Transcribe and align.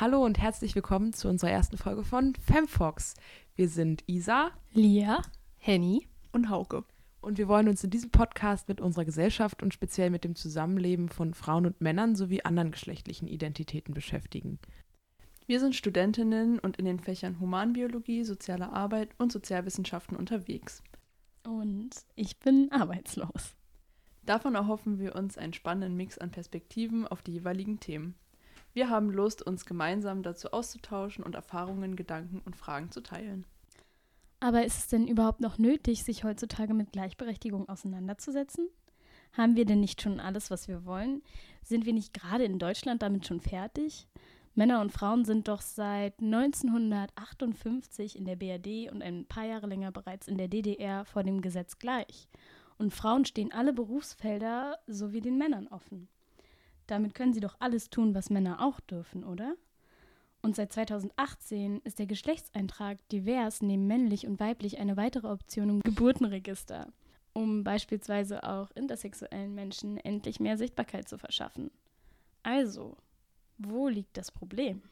Hallo 0.00 0.24
und 0.24 0.38
herzlich 0.40 0.74
willkommen 0.74 1.12
zu 1.12 1.28
unserer 1.28 1.52
ersten 1.52 1.78
Folge 1.78 2.02
von 2.02 2.34
FemFox. 2.34 3.14
Wir 3.54 3.68
sind 3.68 4.02
Isa, 4.08 4.50
Lia, 4.72 5.22
Henny 5.56 6.08
und 6.32 6.50
Hauke. 6.50 6.82
Und 7.20 7.38
wir 7.38 7.46
wollen 7.46 7.68
uns 7.68 7.84
in 7.84 7.90
diesem 7.90 8.10
Podcast 8.10 8.66
mit 8.66 8.80
unserer 8.80 9.04
Gesellschaft 9.04 9.62
und 9.62 9.72
speziell 9.72 10.10
mit 10.10 10.24
dem 10.24 10.34
Zusammenleben 10.34 11.10
von 11.10 11.32
Frauen 11.32 11.64
und 11.64 11.80
Männern 11.80 12.16
sowie 12.16 12.42
anderen 12.42 12.72
geschlechtlichen 12.72 13.28
Identitäten 13.28 13.94
beschäftigen. 13.94 14.58
Wir 15.46 15.60
sind 15.60 15.76
Studentinnen 15.76 16.58
und 16.58 16.76
in 16.76 16.86
den 16.86 16.98
Fächern 16.98 17.38
Humanbiologie, 17.38 18.24
soziale 18.24 18.72
Arbeit 18.72 19.10
und 19.18 19.30
Sozialwissenschaften 19.30 20.16
unterwegs. 20.16 20.82
Und 21.44 21.90
ich 22.16 22.40
bin 22.40 22.68
arbeitslos. 22.72 23.54
Davon 24.24 24.56
erhoffen 24.56 24.98
wir 24.98 25.14
uns 25.14 25.38
einen 25.38 25.52
spannenden 25.52 25.96
Mix 25.96 26.18
an 26.18 26.32
Perspektiven 26.32 27.06
auf 27.06 27.22
die 27.22 27.34
jeweiligen 27.34 27.78
Themen. 27.78 28.16
Wir 28.74 28.90
haben 28.90 29.10
Lust, 29.10 29.40
uns 29.40 29.64
gemeinsam 29.64 30.24
dazu 30.24 30.50
auszutauschen 30.50 31.24
und 31.24 31.36
Erfahrungen, 31.36 31.94
Gedanken 31.94 32.42
und 32.44 32.56
Fragen 32.56 32.90
zu 32.90 33.00
teilen. 33.02 33.46
Aber 34.40 34.64
ist 34.64 34.78
es 34.78 34.88
denn 34.88 35.06
überhaupt 35.06 35.40
noch 35.40 35.58
nötig, 35.58 36.02
sich 36.02 36.24
heutzutage 36.24 36.74
mit 36.74 36.92
Gleichberechtigung 36.92 37.68
auseinanderzusetzen? 37.68 38.68
Haben 39.32 39.54
wir 39.56 39.64
denn 39.64 39.80
nicht 39.80 40.02
schon 40.02 40.18
alles, 40.18 40.50
was 40.50 40.66
wir 40.66 40.84
wollen? 40.84 41.22
Sind 41.62 41.86
wir 41.86 41.92
nicht 41.92 42.12
gerade 42.12 42.44
in 42.44 42.58
Deutschland 42.58 43.00
damit 43.00 43.26
schon 43.26 43.40
fertig? 43.40 44.08
Männer 44.56 44.80
und 44.80 44.92
Frauen 44.92 45.24
sind 45.24 45.46
doch 45.48 45.60
seit 45.60 46.20
1958 46.20 48.18
in 48.18 48.24
der 48.24 48.36
BRD 48.36 48.90
und 48.92 49.02
ein 49.02 49.24
paar 49.24 49.44
Jahre 49.44 49.68
länger 49.68 49.92
bereits 49.92 50.28
in 50.28 50.36
der 50.36 50.48
DDR 50.48 51.04
vor 51.04 51.22
dem 51.22 51.42
Gesetz 51.42 51.78
gleich. 51.78 52.28
Und 52.76 52.92
Frauen 52.92 53.24
stehen 53.24 53.52
alle 53.52 53.72
Berufsfelder 53.72 54.78
sowie 54.86 55.20
den 55.20 55.38
Männern 55.38 55.68
offen. 55.68 56.08
Damit 56.86 57.14
können 57.14 57.32
sie 57.32 57.40
doch 57.40 57.56
alles 57.60 57.90
tun, 57.90 58.14
was 58.14 58.30
Männer 58.30 58.60
auch 58.60 58.80
dürfen, 58.80 59.24
oder? 59.24 59.56
Und 60.42 60.54
seit 60.56 60.72
2018 60.72 61.80
ist 61.84 61.98
der 61.98 62.06
Geschlechtseintrag 62.06 62.98
divers 63.08 63.62
neben 63.62 63.86
männlich 63.86 64.26
und 64.26 64.40
weiblich 64.40 64.78
eine 64.78 64.98
weitere 64.98 65.28
Option 65.28 65.70
im 65.70 65.80
Geburtenregister, 65.80 66.92
um 67.32 67.64
beispielsweise 67.64 68.44
auch 68.44 68.70
intersexuellen 68.72 69.54
Menschen 69.54 69.96
endlich 69.96 70.40
mehr 70.40 70.58
Sichtbarkeit 70.58 71.08
zu 71.08 71.16
verschaffen. 71.16 71.70
Also, 72.42 72.98
wo 73.56 73.88
liegt 73.88 74.18
das 74.18 74.30
Problem? 74.30 74.82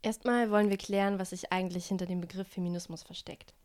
Erstmal 0.00 0.50
wollen 0.50 0.70
wir 0.70 0.78
klären, 0.78 1.18
was 1.18 1.30
sich 1.30 1.52
eigentlich 1.52 1.86
hinter 1.86 2.06
dem 2.06 2.20
Begriff 2.22 2.48
Feminismus 2.48 3.02
versteckt. 3.02 3.55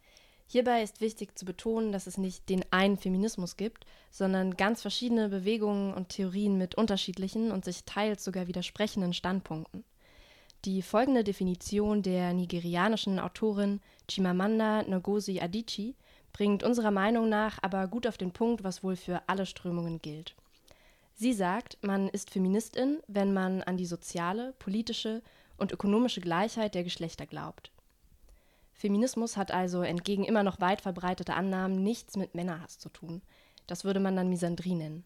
Hierbei 0.52 0.84
ist 0.84 1.00
wichtig 1.00 1.40
zu 1.40 1.46
betonen, 1.46 1.94
dass 1.94 2.08
es 2.08 2.18
nicht 2.18 2.50
den 2.50 2.66
einen 2.72 2.98
Feminismus 2.98 3.56
gibt, 3.56 3.86
sondern 4.12 4.58
ganz 4.58 4.82
verschiedene 4.82 5.30
Bewegungen 5.30 5.94
und 5.94 6.10
Theorien 6.10 6.58
mit 6.58 6.76
unterschiedlichen 6.76 7.54
und 7.54 7.64
sich 7.64 7.86
teils 7.86 8.26
sogar 8.26 8.48
widersprechenden 8.48 9.14
Standpunkten. 9.14 9.86
Die 10.66 10.82
folgende 10.82 11.24
Definition 11.24 12.02
der 12.02 12.34
nigerianischen 12.34 13.18
Autorin 13.18 13.80
Chimamanda 14.10 14.84
Ngozi 14.84 15.40
Adichie 15.40 15.96
bringt 16.34 16.64
unserer 16.64 16.92
Meinung 16.92 17.30
nach 17.30 17.60
aber 17.62 17.88
gut 17.88 18.06
auf 18.06 18.18
den 18.18 18.34
Punkt, 18.34 18.66
was 18.66 18.84
wohl 18.84 18.98
für 18.98 19.22
alle 19.28 19.46
Strömungen 19.46 20.02
gilt. 20.02 20.36
Sie 21.16 21.32
sagt, 21.32 21.78
man 21.82 22.10
ist 22.10 22.30
Feministin, 22.30 23.00
wenn 23.08 23.32
man 23.32 23.62
an 23.62 23.78
die 23.78 23.86
soziale, 23.86 24.52
politische 24.60 25.22
und 25.56 25.72
ökonomische 25.72 26.20
Gleichheit 26.20 26.76
der 26.76 26.84
Geschlechter 26.84 27.26
glaubt. 27.26 27.72
Feminismus 28.82 29.38
hat 29.38 29.52
also 29.52 29.84
entgegen 29.84 30.24
immer 30.24 30.42
noch 30.42 30.60
weit 30.60 30.82
verbreiteter 30.82 31.36
Annahmen 31.36 31.84
nichts 31.84 32.18
mit 32.18 32.34
Männerhass 32.34 32.80
zu 32.80 32.90
tun. 32.90 33.22
Das 33.68 33.84
würde 33.84 34.00
man 34.00 34.16
dann 34.16 34.28
Misandrie 34.28 34.74
nennen. 34.74 35.06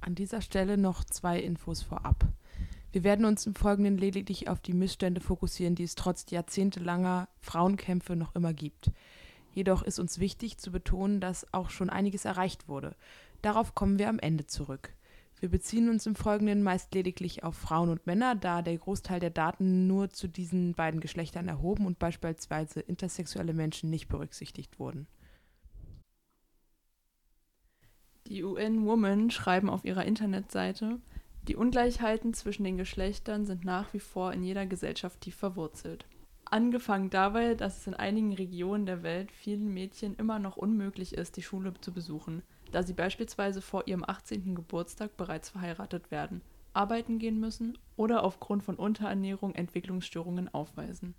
An 0.00 0.14
dieser 0.14 0.40
Stelle 0.40 0.78
noch 0.78 1.02
zwei 1.02 1.40
Infos 1.40 1.82
vorab. 1.82 2.28
Wir 2.92 3.02
werden 3.02 3.24
uns 3.24 3.44
im 3.44 3.56
Folgenden 3.56 3.98
lediglich 3.98 4.48
auf 4.48 4.60
die 4.60 4.72
Missstände 4.72 5.20
fokussieren, 5.20 5.74
die 5.74 5.82
es 5.82 5.96
trotz 5.96 6.30
jahrzehntelanger 6.30 7.28
Frauenkämpfe 7.40 8.14
noch 8.14 8.36
immer 8.36 8.52
gibt. 8.52 8.92
Jedoch 9.52 9.82
ist 9.82 9.98
uns 9.98 10.20
wichtig 10.20 10.58
zu 10.58 10.70
betonen, 10.70 11.18
dass 11.18 11.52
auch 11.52 11.70
schon 11.70 11.90
einiges 11.90 12.24
erreicht 12.24 12.68
wurde. 12.68 12.94
Darauf 13.42 13.74
kommen 13.74 13.98
wir 13.98 14.08
am 14.08 14.20
Ende 14.20 14.46
zurück. 14.46 14.94
Wir 15.42 15.48
beziehen 15.48 15.88
uns 15.88 16.06
im 16.06 16.14
Folgenden 16.14 16.62
meist 16.62 16.94
lediglich 16.94 17.42
auf 17.42 17.56
Frauen 17.56 17.88
und 17.88 18.06
Männer, 18.06 18.36
da 18.36 18.62
der 18.62 18.78
Großteil 18.78 19.18
der 19.18 19.30
Daten 19.30 19.88
nur 19.88 20.08
zu 20.08 20.28
diesen 20.28 20.72
beiden 20.74 21.00
Geschlechtern 21.00 21.48
erhoben 21.48 21.84
und 21.84 21.98
beispielsweise 21.98 22.78
intersexuelle 22.78 23.52
Menschen 23.52 23.90
nicht 23.90 24.06
berücksichtigt 24.06 24.78
wurden. 24.78 25.08
Die 28.28 28.44
UN 28.44 28.86
Women 28.86 29.32
schreiben 29.32 29.68
auf 29.68 29.84
ihrer 29.84 30.04
Internetseite, 30.04 31.00
die 31.48 31.56
Ungleichheiten 31.56 32.34
zwischen 32.34 32.62
den 32.62 32.76
Geschlechtern 32.76 33.44
sind 33.44 33.64
nach 33.64 33.92
wie 33.92 33.98
vor 33.98 34.32
in 34.32 34.44
jeder 34.44 34.64
Gesellschaft 34.64 35.22
tief 35.22 35.34
verwurzelt. 35.34 36.06
Angefangen 36.44 37.10
dabei, 37.10 37.56
dass 37.56 37.78
es 37.78 37.88
in 37.88 37.94
einigen 37.94 38.32
Regionen 38.32 38.86
der 38.86 39.02
Welt 39.02 39.32
vielen 39.32 39.74
Mädchen 39.74 40.14
immer 40.14 40.38
noch 40.38 40.56
unmöglich 40.56 41.14
ist, 41.14 41.36
die 41.36 41.42
Schule 41.42 41.74
zu 41.80 41.92
besuchen, 41.92 42.44
da 42.72 42.82
sie 42.82 42.94
beispielsweise 42.94 43.60
vor 43.62 43.86
ihrem 43.86 44.04
18. 44.04 44.54
Geburtstag 44.54 45.16
bereits 45.16 45.50
verheiratet 45.50 46.10
werden, 46.10 46.40
arbeiten 46.72 47.18
gehen 47.18 47.38
müssen 47.38 47.78
oder 47.96 48.24
aufgrund 48.24 48.62
von 48.64 48.76
Unterernährung 48.76 49.54
Entwicklungsstörungen 49.54 50.52
aufweisen. 50.52 51.14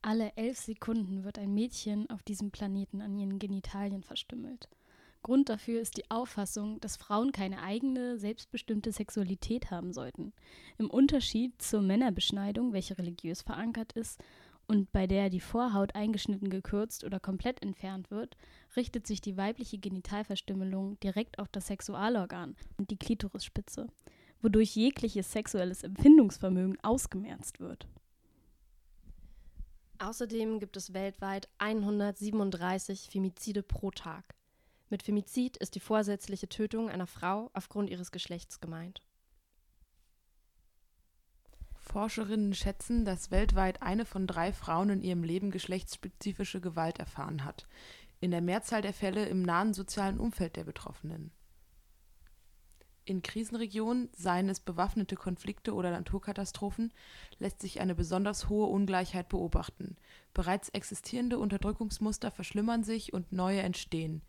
Alle 0.00 0.32
elf 0.34 0.58
Sekunden 0.58 1.22
wird 1.22 1.38
ein 1.38 1.54
Mädchen 1.54 2.10
auf 2.10 2.22
diesem 2.24 2.50
Planeten 2.50 3.00
an 3.00 3.16
ihren 3.16 3.38
Genitalien 3.38 4.02
verstümmelt. 4.02 4.68
Grund 5.22 5.48
dafür 5.48 5.80
ist 5.80 5.96
die 5.96 6.10
Auffassung, 6.10 6.80
dass 6.80 6.96
Frauen 6.96 7.30
keine 7.30 7.62
eigene, 7.62 8.18
selbstbestimmte 8.18 8.90
Sexualität 8.90 9.70
haben 9.70 9.92
sollten. 9.92 10.32
Im 10.78 10.90
Unterschied 10.90 11.62
zur 11.62 11.82
Männerbeschneidung, 11.82 12.72
welche 12.72 12.98
religiös 12.98 13.42
verankert 13.42 13.92
ist 13.92 14.20
und 14.66 14.90
bei 14.92 15.06
der 15.06 15.30
die 15.30 15.40
Vorhaut 15.40 15.94
eingeschnitten 15.94 16.50
gekürzt 16.50 17.04
oder 17.04 17.20
komplett 17.20 17.62
entfernt 17.62 18.10
wird, 18.10 18.36
richtet 18.76 19.06
sich 19.06 19.20
die 19.20 19.36
weibliche 19.36 19.78
Genitalverstümmelung 19.78 20.98
direkt 21.00 21.38
auf 21.38 21.48
das 21.48 21.66
Sexualorgan 21.66 22.56
und 22.78 22.90
die 22.90 22.96
Klitorisspitze, 22.96 23.86
wodurch 24.40 24.74
jegliches 24.76 25.32
sexuelles 25.32 25.82
Empfindungsvermögen 25.82 26.78
ausgemerzt 26.82 27.60
wird. 27.60 27.86
Außerdem 29.98 30.58
gibt 30.58 30.76
es 30.76 30.94
weltweit 30.94 31.48
137 31.58 33.08
Femizide 33.08 33.62
pro 33.62 33.90
Tag. 33.92 34.34
Mit 34.90 35.02
Femizid 35.02 35.56
ist 35.58 35.74
die 35.74 35.80
vorsätzliche 35.80 36.48
Tötung 36.48 36.90
einer 36.90 37.06
Frau 37.06 37.50
aufgrund 37.54 37.88
ihres 37.88 38.10
Geschlechts 38.10 38.60
gemeint. 38.60 39.00
Forscherinnen 41.92 42.54
schätzen, 42.54 43.04
dass 43.04 43.30
weltweit 43.30 43.82
eine 43.82 44.06
von 44.06 44.26
drei 44.26 44.54
Frauen 44.54 44.88
in 44.88 45.02
ihrem 45.02 45.24
Leben 45.24 45.50
geschlechtsspezifische 45.50 46.62
Gewalt 46.62 46.98
erfahren 46.98 47.44
hat, 47.44 47.66
in 48.18 48.30
der 48.30 48.40
Mehrzahl 48.40 48.80
der 48.80 48.94
Fälle 48.94 49.26
im 49.26 49.42
nahen 49.42 49.74
sozialen 49.74 50.18
Umfeld 50.18 50.56
der 50.56 50.64
Betroffenen. 50.64 51.32
In 53.04 53.20
Krisenregionen, 53.20 54.08
seien 54.16 54.48
es 54.48 54.60
bewaffnete 54.60 55.16
Konflikte 55.16 55.74
oder 55.74 55.90
Naturkatastrophen, 55.90 56.94
lässt 57.38 57.60
sich 57.60 57.80
eine 57.80 57.94
besonders 57.94 58.48
hohe 58.48 58.68
Ungleichheit 58.68 59.28
beobachten. 59.28 59.96
Bereits 60.32 60.70
existierende 60.70 61.38
Unterdrückungsmuster 61.38 62.30
verschlimmern 62.30 62.84
sich 62.84 63.12
und 63.12 63.32
neue 63.32 63.60
entstehen 63.60 64.22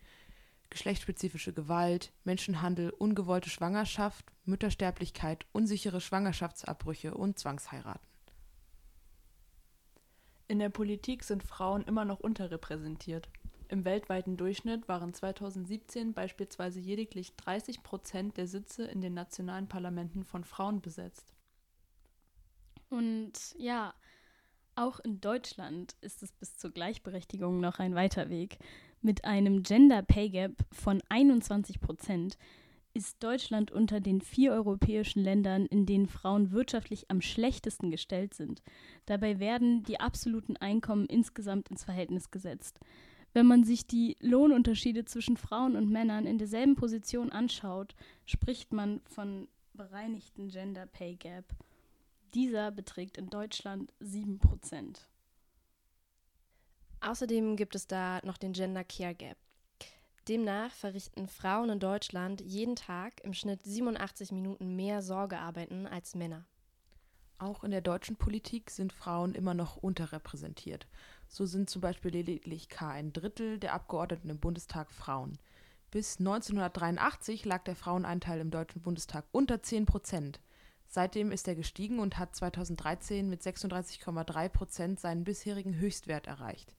geschlechtsspezifische 0.74 1.52
Gewalt, 1.52 2.12
Menschenhandel, 2.24 2.90
ungewollte 2.90 3.48
Schwangerschaft, 3.48 4.26
Müttersterblichkeit, 4.44 5.46
unsichere 5.52 6.00
Schwangerschaftsabbrüche 6.00 7.14
und 7.14 7.38
Zwangsheiraten. 7.38 8.04
In 10.48 10.58
der 10.58 10.70
Politik 10.70 11.22
sind 11.22 11.44
Frauen 11.44 11.84
immer 11.84 12.04
noch 12.04 12.18
unterrepräsentiert. 12.18 13.30
Im 13.68 13.84
weltweiten 13.84 14.36
Durchschnitt 14.36 14.88
waren 14.88 15.14
2017 15.14 16.12
beispielsweise 16.12 16.80
lediglich 16.80 17.36
30 17.36 17.84
Prozent 17.84 18.36
der 18.36 18.48
Sitze 18.48 18.84
in 18.84 19.00
den 19.00 19.14
nationalen 19.14 19.68
Parlamenten 19.68 20.24
von 20.24 20.42
Frauen 20.42 20.80
besetzt. 20.80 21.32
Und 22.90 23.54
ja, 23.56 23.94
auch 24.74 24.98
in 24.98 25.20
Deutschland 25.20 25.94
ist 26.00 26.24
es 26.24 26.32
bis 26.32 26.56
zur 26.56 26.72
Gleichberechtigung 26.72 27.60
noch 27.60 27.78
ein 27.78 27.94
weiter 27.94 28.28
Weg. 28.28 28.58
Mit 29.04 29.26
einem 29.26 29.62
Gender 29.62 30.00
Pay 30.00 30.30
Gap 30.30 30.64
von 30.72 31.02
21 31.10 31.78
Prozent 31.82 32.38
ist 32.94 33.22
Deutschland 33.22 33.70
unter 33.70 34.00
den 34.00 34.22
vier 34.22 34.52
europäischen 34.52 35.22
Ländern, 35.22 35.66
in 35.66 35.84
denen 35.84 36.06
Frauen 36.06 36.52
wirtschaftlich 36.52 37.10
am 37.10 37.20
schlechtesten 37.20 37.90
gestellt 37.90 38.32
sind. 38.32 38.62
Dabei 39.04 39.38
werden 39.40 39.82
die 39.82 40.00
absoluten 40.00 40.56
Einkommen 40.56 41.04
insgesamt 41.04 41.68
ins 41.68 41.84
Verhältnis 41.84 42.30
gesetzt. 42.30 42.80
Wenn 43.34 43.44
man 43.44 43.62
sich 43.64 43.86
die 43.86 44.16
Lohnunterschiede 44.20 45.04
zwischen 45.04 45.36
Frauen 45.36 45.76
und 45.76 45.90
Männern 45.90 46.24
in 46.24 46.38
derselben 46.38 46.74
Position 46.74 47.30
anschaut, 47.30 47.94
spricht 48.24 48.72
man 48.72 49.02
von 49.04 49.48
bereinigten 49.74 50.48
Gender 50.48 50.86
Pay 50.86 51.16
Gap. 51.16 51.44
Dieser 52.32 52.70
beträgt 52.70 53.18
in 53.18 53.28
Deutschland 53.28 53.92
7 54.00 54.38
Prozent. 54.38 55.10
Außerdem 57.06 57.56
gibt 57.56 57.74
es 57.74 57.86
da 57.86 58.20
noch 58.24 58.38
den 58.38 58.54
Gender 58.54 58.82
Care 58.82 59.14
Gap. 59.14 59.36
Demnach 60.26 60.70
verrichten 60.70 61.28
Frauen 61.28 61.68
in 61.68 61.78
Deutschland 61.78 62.40
jeden 62.40 62.76
Tag 62.76 63.20
im 63.24 63.34
Schnitt 63.34 63.62
87 63.62 64.32
Minuten 64.32 64.74
mehr 64.74 65.02
Sorgearbeiten 65.02 65.86
als 65.86 66.14
Männer. 66.14 66.46
Auch 67.36 67.62
in 67.62 67.72
der 67.72 67.82
deutschen 67.82 68.16
Politik 68.16 68.70
sind 68.70 68.90
Frauen 68.90 69.34
immer 69.34 69.52
noch 69.52 69.76
unterrepräsentiert. 69.76 70.86
So 71.28 71.44
sind 71.44 71.68
zum 71.68 71.82
Beispiel 71.82 72.10
lediglich 72.10 72.70
k 72.70 72.88
ein 72.88 73.12
Drittel 73.12 73.58
der 73.58 73.74
Abgeordneten 73.74 74.30
im 74.30 74.40
Bundestag 74.40 74.90
Frauen. 74.90 75.38
Bis 75.90 76.18
1983 76.20 77.44
lag 77.44 77.64
der 77.64 77.76
Frauenanteil 77.76 78.40
im 78.40 78.50
Deutschen 78.50 78.80
Bundestag 78.80 79.26
unter 79.30 79.62
10 79.62 79.84
Prozent. 79.84 80.40
Seitdem 80.86 81.32
ist 81.32 81.48
er 81.48 81.54
gestiegen 81.54 81.98
und 81.98 82.18
hat 82.18 82.34
2013 82.34 83.28
mit 83.28 83.42
36,3 83.42 84.48
Prozent 84.48 85.00
seinen 85.00 85.24
bisherigen 85.24 85.76
Höchstwert 85.76 86.26
erreicht. 86.26 86.74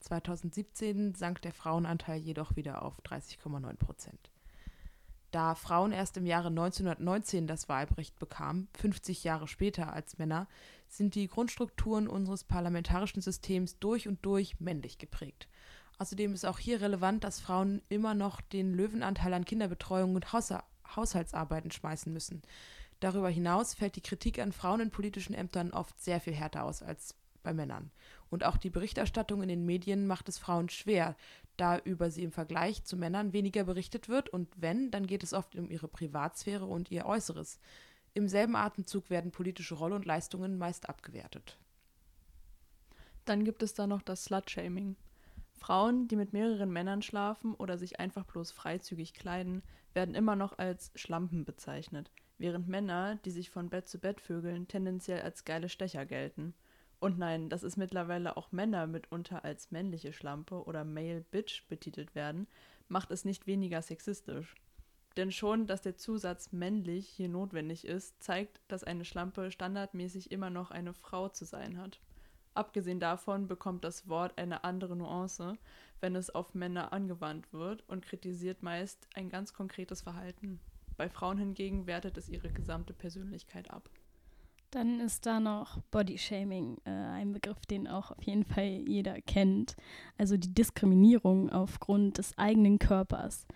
2017 0.00 1.14
sank 1.14 1.42
der 1.42 1.52
Frauenanteil 1.52 2.20
jedoch 2.20 2.56
wieder 2.56 2.82
auf 2.82 3.00
30,9 3.02 3.76
Prozent. 3.76 4.30
Da 5.30 5.54
Frauen 5.54 5.92
erst 5.92 6.16
im 6.16 6.26
Jahre 6.26 6.48
1919 6.48 7.46
das 7.46 7.68
Wahlrecht 7.68 8.18
bekamen, 8.18 8.68
50 8.74 9.22
Jahre 9.22 9.46
später 9.46 9.92
als 9.92 10.18
Männer, 10.18 10.48
sind 10.88 11.14
die 11.14 11.28
Grundstrukturen 11.28 12.08
unseres 12.08 12.42
parlamentarischen 12.42 13.22
Systems 13.22 13.78
durch 13.78 14.08
und 14.08 14.24
durch 14.24 14.58
männlich 14.58 14.98
geprägt. 14.98 15.46
Außerdem 15.98 16.32
ist 16.32 16.46
auch 16.46 16.58
hier 16.58 16.80
relevant, 16.80 17.22
dass 17.22 17.40
Frauen 17.40 17.82
immer 17.88 18.14
noch 18.14 18.40
den 18.40 18.74
Löwenanteil 18.74 19.34
an 19.34 19.44
Kinderbetreuung 19.44 20.16
und 20.16 20.32
Haushaltsarbeiten 20.32 21.70
schmeißen 21.70 22.12
müssen. 22.12 22.42
Darüber 22.98 23.28
hinaus 23.28 23.74
fällt 23.74 23.96
die 23.96 24.02
Kritik 24.02 24.40
an 24.40 24.52
Frauen 24.52 24.80
in 24.80 24.90
politischen 24.90 25.34
Ämtern 25.34 25.70
oft 25.70 26.00
sehr 26.00 26.20
viel 26.20 26.34
härter 26.34 26.64
aus 26.64 26.82
als 26.82 27.14
bei 27.42 27.52
Männern. 27.52 27.90
Und 28.30 28.44
auch 28.44 28.56
die 28.56 28.70
Berichterstattung 28.70 29.42
in 29.42 29.48
den 29.48 29.66
Medien 29.66 30.06
macht 30.06 30.28
es 30.28 30.38
Frauen 30.38 30.68
schwer, 30.68 31.16
da 31.56 31.78
über 31.78 32.10
sie 32.10 32.22
im 32.22 32.32
Vergleich 32.32 32.84
zu 32.84 32.96
Männern 32.96 33.32
weniger 33.32 33.64
berichtet 33.64 34.08
wird 34.08 34.28
und 34.30 34.48
wenn, 34.56 34.90
dann 34.90 35.06
geht 35.06 35.22
es 35.22 35.34
oft 35.34 35.56
um 35.56 35.68
ihre 35.68 35.88
Privatsphäre 35.88 36.64
und 36.64 36.90
ihr 36.90 37.06
Äußeres. 37.06 37.58
Im 38.14 38.28
selben 38.28 38.56
Atemzug 38.56 39.10
werden 39.10 39.30
politische 39.30 39.74
Rolle 39.74 39.96
und 39.96 40.04
Leistungen 40.04 40.58
meist 40.58 40.88
abgewertet. 40.88 41.58
Dann 43.24 43.44
gibt 43.44 43.62
es 43.62 43.74
da 43.74 43.86
noch 43.86 44.02
das 44.02 44.24
Slut-Shaming. 44.24 44.96
Frauen, 45.52 46.08
die 46.08 46.16
mit 46.16 46.32
mehreren 46.32 46.70
Männern 46.70 47.02
schlafen 47.02 47.54
oder 47.54 47.76
sich 47.76 48.00
einfach 48.00 48.24
bloß 48.24 48.50
freizügig 48.50 49.12
kleiden, 49.12 49.62
werden 49.92 50.14
immer 50.14 50.34
noch 50.34 50.58
als 50.58 50.90
Schlampen 50.94 51.44
bezeichnet, 51.44 52.10
während 52.38 52.66
Männer, 52.66 53.16
die 53.24 53.30
sich 53.30 53.50
von 53.50 53.68
Bett 53.68 53.88
zu 53.88 53.98
Bett 53.98 54.20
vögeln, 54.20 54.66
tendenziell 54.68 55.20
als 55.20 55.44
geile 55.44 55.68
Stecher 55.68 56.06
gelten. 56.06 56.54
Und 57.00 57.18
nein, 57.18 57.48
dass 57.48 57.62
es 57.62 57.78
mittlerweile 57.78 58.36
auch 58.36 58.52
Männer 58.52 58.86
mitunter 58.86 59.44
als 59.44 59.70
männliche 59.70 60.12
Schlampe 60.12 60.64
oder 60.64 60.84
Male 60.84 61.22
Bitch 61.22 61.66
betitelt 61.68 62.14
werden, 62.14 62.46
macht 62.88 63.10
es 63.10 63.24
nicht 63.24 63.46
weniger 63.46 63.80
sexistisch. 63.80 64.54
Denn 65.16 65.32
schon, 65.32 65.66
dass 65.66 65.80
der 65.80 65.96
Zusatz 65.96 66.52
männlich 66.52 67.08
hier 67.08 67.28
notwendig 67.28 67.86
ist, 67.86 68.22
zeigt, 68.22 68.60
dass 68.68 68.84
eine 68.84 69.04
Schlampe 69.04 69.50
standardmäßig 69.50 70.30
immer 70.30 70.50
noch 70.50 70.70
eine 70.70 70.92
Frau 70.92 71.28
zu 71.28 71.44
sein 71.44 71.78
hat. 71.78 72.00
Abgesehen 72.52 73.00
davon 73.00 73.46
bekommt 73.46 73.84
das 73.84 74.08
Wort 74.08 74.36
eine 74.38 74.64
andere 74.64 74.94
Nuance, 74.94 75.56
wenn 76.00 76.16
es 76.16 76.30
auf 76.30 76.54
Männer 76.54 76.92
angewandt 76.92 77.52
wird 77.52 77.82
und 77.88 78.04
kritisiert 78.04 78.62
meist 78.62 79.08
ein 79.14 79.30
ganz 79.30 79.54
konkretes 79.54 80.02
Verhalten. 80.02 80.60
Bei 80.96 81.08
Frauen 81.08 81.38
hingegen 81.38 81.86
wertet 81.86 82.18
es 82.18 82.28
ihre 82.28 82.50
gesamte 82.50 82.92
Persönlichkeit 82.92 83.70
ab. 83.70 83.88
Dann 84.70 85.00
ist 85.00 85.26
da 85.26 85.40
noch 85.40 85.78
Bodyshaming, 85.90 86.78
äh, 86.84 86.90
ein 86.90 87.32
Begriff, 87.32 87.66
den 87.66 87.88
auch 87.88 88.12
auf 88.12 88.22
jeden 88.22 88.44
Fall 88.44 88.82
jeder 88.86 89.20
kennt. 89.20 89.74
Also 90.16 90.36
die 90.36 90.54
Diskriminierung 90.54 91.50
aufgrund 91.50 92.18
des 92.18 92.38
eigenen 92.38 92.78
Körpers 92.78 93.46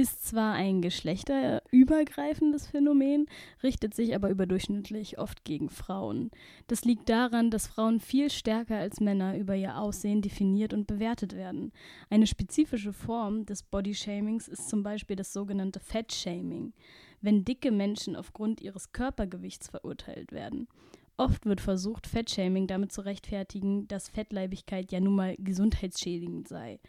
ist 0.00 0.26
zwar 0.26 0.54
ein 0.54 0.80
geschlechterübergreifendes 0.80 2.68
Phänomen, 2.68 3.26
richtet 3.62 3.94
sich 3.94 4.14
aber 4.14 4.30
überdurchschnittlich 4.30 5.18
oft 5.18 5.44
gegen 5.44 5.68
Frauen. 5.68 6.30
Das 6.68 6.84
liegt 6.84 7.08
daran, 7.10 7.50
dass 7.50 7.66
Frauen 7.66 8.00
viel 8.00 8.30
stärker 8.30 8.76
als 8.76 9.00
Männer 9.00 9.36
über 9.36 9.54
ihr 9.54 9.76
Aussehen 9.76 10.22
definiert 10.22 10.72
und 10.72 10.86
bewertet 10.86 11.36
werden. 11.36 11.72
Eine 12.08 12.26
spezifische 12.26 12.94
Form 12.94 13.44
des 13.44 13.62
Bodyshamings 13.62 14.48
ist 14.48 14.70
zum 14.70 14.82
Beispiel 14.82 15.16
das 15.16 15.32
sogenannte 15.34 15.80
Fettshaming, 15.80 16.72
wenn 17.20 17.44
dicke 17.44 17.70
Menschen 17.70 18.16
aufgrund 18.16 18.60
ihres 18.60 18.92
Körpergewichts 18.92 19.68
verurteilt 19.68 20.32
werden. 20.32 20.68
Oft 21.16 21.44
wird 21.44 21.60
versucht, 21.60 22.06
Fettshaming 22.06 22.66
damit 22.66 22.92
zu 22.92 23.02
rechtfertigen, 23.02 23.86
dass 23.88 24.08
Fettleibigkeit 24.08 24.90
ja 24.90 25.00
nun 25.00 25.16
mal 25.16 25.36
gesundheitsschädigend 25.38 26.48
sei. 26.48 26.80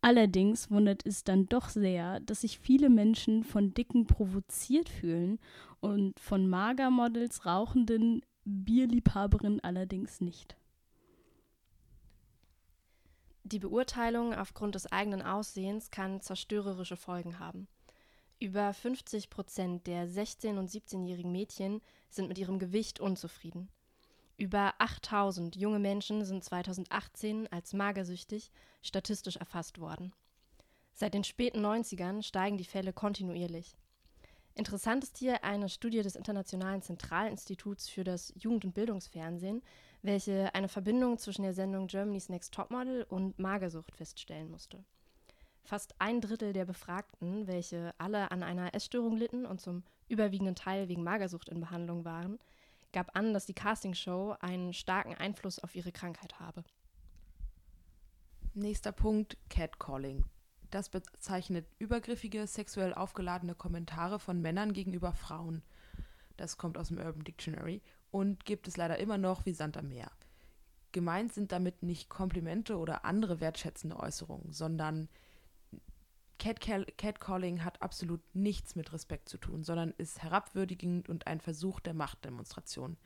Allerdings 0.00 0.70
wundert 0.70 1.04
es 1.04 1.24
dann 1.24 1.48
doch 1.48 1.68
sehr, 1.68 2.20
dass 2.20 2.42
sich 2.42 2.60
viele 2.60 2.88
Menschen 2.88 3.42
von 3.42 3.74
Dicken 3.74 4.06
provoziert 4.06 4.88
fühlen 4.88 5.40
und 5.80 6.20
von 6.20 6.48
Magermodels, 6.48 7.44
rauchenden 7.44 8.22
Bierliebhaberinnen 8.44 9.58
allerdings 9.64 10.20
nicht. 10.20 10.56
Die 13.42 13.58
Beurteilung 13.58 14.34
aufgrund 14.34 14.76
des 14.76 14.90
eigenen 14.92 15.22
Aussehens 15.22 15.90
kann 15.90 16.20
zerstörerische 16.20 16.96
Folgen 16.96 17.40
haben. 17.40 17.66
Über 18.38 18.74
50 18.74 19.30
Prozent 19.30 19.86
der 19.86 20.06
16- 20.06 20.58
und 20.58 20.70
17-jährigen 20.70 21.32
Mädchen 21.32 21.80
sind 22.10 22.28
mit 22.28 22.36
ihrem 22.36 22.58
Gewicht 22.58 23.00
unzufrieden. 23.00 23.70
Über 24.36 24.74
8000 24.76 25.56
junge 25.56 25.78
Menschen 25.78 26.22
sind 26.22 26.44
2018 26.44 27.50
als 27.50 27.72
magersüchtig 27.72 28.50
statistisch 28.82 29.36
erfasst 29.36 29.80
worden. 29.80 30.12
Seit 30.92 31.14
den 31.14 31.24
späten 31.24 31.64
90ern 31.64 32.22
steigen 32.22 32.58
die 32.58 32.64
Fälle 32.64 32.92
kontinuierlich. 32.92 33.74
Interessant 34.54 35.04
ist 35.04 35.16
hier 35.16 35.42
eine 35.42 35.70
Studie 35.70 36.02
des 36.02 36.16
Internationalen 36.16 36.82
Zentralinstituts 36.82 37.88
für 37.88 38.04
das 38.04 38.34
Jugend- 38.36 38.66
und 38.66 38.74
Bildungsfernsehen, 38.74 39.62
welche 40.02 40.54
eine 40.54 40.68
Verbindung 40.68 41.16
zwischen 41.16 41.42
der 41.42 41.54
Sendung 41.54 41.86
Germany's 41.86 42.28
Next 42.28 42.52
Topmodel 42.52 43.04
und 43.04 43.38
Magersucht 43.38 43.94
feststellen 43.94 44.50
musste. 44.50 44.84
Fast 45.66 45.96
ein 45.98 46.20
Drittel 46.20 46.52
der 46.52 46.64
Befragten, 46.64 47.48
welche 47.48 47.92
alle 47.98 48.30
an 48.30 48.44
einer 48.44 48.72
Essstörung 48.72 49.16
litten 49.16 49.44
und 49.44 49.60
zum 49.60 49.82
überwiegenden 50.08 50.54
Teil 50.54 50.88
wegen 50.88 51.02
Magersucht 51.02 51.48
in 51.48 51.58
Behandlung 51.58 52.04
waren, 52.04 52.38
gab 52.92 53.16
an, 53.16 53.34
dass 53.34 53.46
die 53.46 53.54
Castingshow 53.54 54.36
einen 54.38 54.72
starken 54.72 55.16
Einfluss 55.16 55.58
auf 55.58 55.74
ihre 55.74 55.90
Krankheit 55.90 56.38
habe. 56.38 56.62
Nächster 58.54 58.92
Punkt: 58.92 59.36
Catcalling. 59.50 60.24
Das 60.70 60.88
bezeichnet 60.88 61.66
übergriffige, 61.80 62.46
sexuell 62.46 62.94
aufgeladene 62.94 63.56
Kommentare 63.56 64.20
von 64.20 64.40
Männern 64.40 64.72
gegenüber 64.72 65.14
Frauen. 65.14 65.62
Das 66.36 66.58
kommt 66.58 66.78
aus 66.78 66.88
dem 66.88 66.98
Urban 66.98 67.24
Dictionary 67.24 67.82
und 68.12 68.44
gibt 68.44 68.68
es 68.68 68.76
leider 68.76 68.98
immer 69.00 69.18
noch 69.18 69.46
wie 69.46 69.52
Sand 69.52 69.76
am 69.76 69.88
Meer. 69.88 70.12
Gemeint 70.92 71.32
sind 71.32 71.50
damit 71.50 71.82
nicht 71.82 72.08
Komplimente 72.08 72.78
oder 72.78 73.04
andere 73.04 73.40
wertschätzende 73.40 73.98
Äußerungen, 73.98 74.52
sondern 74.52 75.08
Catcalling 76.38 77.64
hat 77.64 77.82
absolut 77.82 78.20
nichts 78.34 78.76
mit 78.76 78.92
Respekt 78.92 79.28
zu 79.28 79.38
tun, 79.38 79.62
sondern 79.62 79.94
ist 79.96 80.22
herabwürdigend 80.22 81.08
und 81.08 81.26
ein 81.26 81.40
Versuch 81.40 81.80
der 81.80 81.94
Machtdemonstration. 81.94 82.96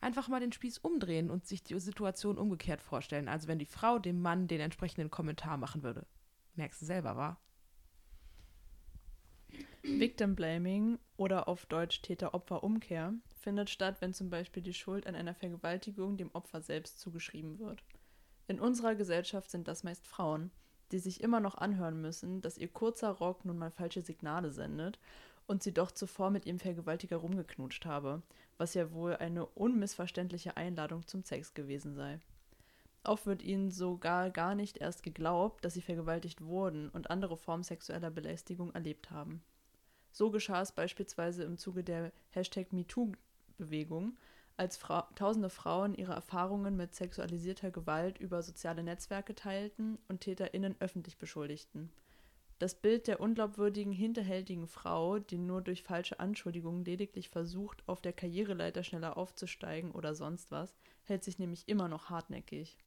Einfach 0.00 0.28
mal 0.28 0.40
den 0.40 0.52
Spieß 0.52 0.78
umdrehen 0.78 1.30
und 1.30 1.46
sich 1.46 1.62
die 1.62 1.78
Situation 1.80 2.36
umgekehrt 2.36 2.82
vorstellen, 2.82 3.28
also 3.28 3.48
wenn 3.48 3.58
die 3.58 3.64
Frau 3.64 3.98
dem 3.98 4.20
Mann 4.20 4.48
den 4.48 4.60
entsprechenden 4.60 5.10
Kommentar 5.10 5.56
machen 5.56 5.82
würde. 5.82 6.06
Merkst 6.56 6.82
du 6.82 6.86
selber, 6.86 7.16
wa? 7.16 7.38
Victim 9.82 10.34
Blaming 10.34 10.98
oder 11.16 11.46
auf 11.48 11.66
Deutsch 11.66 12.02
Täter-Opfer-Umkehr 12.02 13.14
findet 13.40 13.70
statt, 13.70 13.96
wenn 14.00 14.12
zum 14.12 14.30
Beispiel 14.30 14.62
die 14.62 14.74
Schuld 14.74 15.06
an 15.06 15.14
einer 15.14 15.34
Vergewaltigung 15.34 16.16
dem 16.16 16.30
Opfer 16.34 16.60
selbst 16.60 17.00
zugeschrieben 17.00 17.58
wird. 17.58 17.82
In 18.46 18.60
unserer 18.60 18.94
Gesellschaft 18.94 19.50
sind 19.50 19.68
das 19.68 19.84
meist 19.84 20.06
Frauen 20.06 20.50
die 20.94 21.00
sich 21.00 21.20
immer 21.24 21.40
noch 21.40 21.56
anhören 21.56 22.00
müssen, 22.00 22.40
dass 22.40 22.56
ihr 22.56 22.68
kurzer 22.68 23.10
Rock 23.10 23.44
nun 23.44 23.58
mal 23.58 23.72
falsche 23.72 24.00
Signale 24.00 24.52
sendet 24.52 25.00
und 25.48 25.60
sie 25.60 25.74
doch 25.74 25.90
zuvor 25.90 26.30
mit 26.30 26.46
ihrem 26.46 26.60
Vergewaltiger 26.60 27.16
rumgeknutscht 27.16 27.84
habe, 27.84 28.22
was 28.58 28.74
ja 28.74 28.92
wohl 28.92 29.16
eine 29.16 29.44
unmissverständliche 29.44 30.56
Einladung 30.56 31.04
zum 31.08 31.24
Sex 31.24 31.52
gewesen 31.52 31.96
sei. 31.96 32.20
Oft 33.02 33.26
wird 33.26 33.42
ihnen 33.42 33.72
sogar 33.72 34.30
gar 34.30 34.54
nicht 34.54 34.78
erst 34.78 35.02
geglaubt, 35.02 35.64
dass 35.64 35.74
sie 35.74 35.82
vergewaltigt 35.82 36.44
wurden 36.44 36.90
und 36.90 37.10
andere 37.10 37.36
Formen 37.36 37.64
sexueller 37.64 38.12
Belästigung 38.12 38.72
erlebt 38.72 39.10
haben. 39.10 39.42
So 40.12 40.30
geschah 40.30 40.62
es 40.62 40.70
beispielsweise 40.70 41.42
im 41.42 41.58
Zuge 41.58 41.82
der 41.82 42.12
MeToo-Bewegung, 42.70 44.16
als 44.56 44.76
Fra 44.76 45.08
tausende 45.14 45.50
Frauen 45.50 45.94
ihre 45.94 46.12
Erfahrungen 46.12 46.76
mit 46.76 46.94
sexualisierter 46.94 47.70
Gewalt 47.70 48.18
über 48.18 48.42
soziale 48.42 48.82
Netzwerke 48.82 49.34
teilten 49.34 49.98
und 50.08 50.20
TäterInnen 50.20 50.76
öffentlich 50.78 51.18
beschuldigten. 51.18 51.90
Das 52.60 52.76
Bild 52.76 53.08
der 53.08 53.20
unglaubwürdigen, 53.20 53.92
hinterhältigen 53.92 54.68
Frau, 54.68 55.18
die 55.18 55.38
nur 55.38 55.60
durch 55.60 55.82
falsche 55.82 56.20
Anschuldigungen 56.20 56.84
lediglich 56.84 57.28
versucht, 57.28 57.82
auf 57.88 58.00
der 58.00 58.12
Karriereleiter 58.12 58.84
schneller 58.84 59.16
aufzusteigen 59.16 59.90
oder 59.90 60.14
sonst 60.14 60.50
was, 60.52 60.72
hält 61.02 61.24
sich 61.24 61.38
nämlich 61.38 61.68
immer 61.68 61.88
noch 61.88 62.10
hartnäckig. 62.10 62.78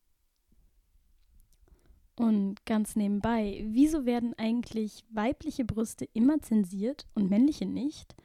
Und 2.15 2.65
ganz 2.65 2.95
nebenbei, 2.95 3.63
wieso 3.67 4.05
werden 4.05 4.33
eigentlich 4.39 5.05
weibliche 5.11 5.65
Brüste 5.65 6.07
immer 6.13 6.41
zensiert 6.41 7.05
und 7.13 7.29
männliche 7.29 7.67
nicht? 7.67 8.15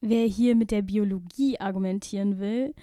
Wer 0.00 0.26
hier 0.26 0.54
mit 0.56 0.70
der 0.70 0.82
Biologie 0.82 1.58
argumentieren 1.58 2.38
will, 2.38 2.74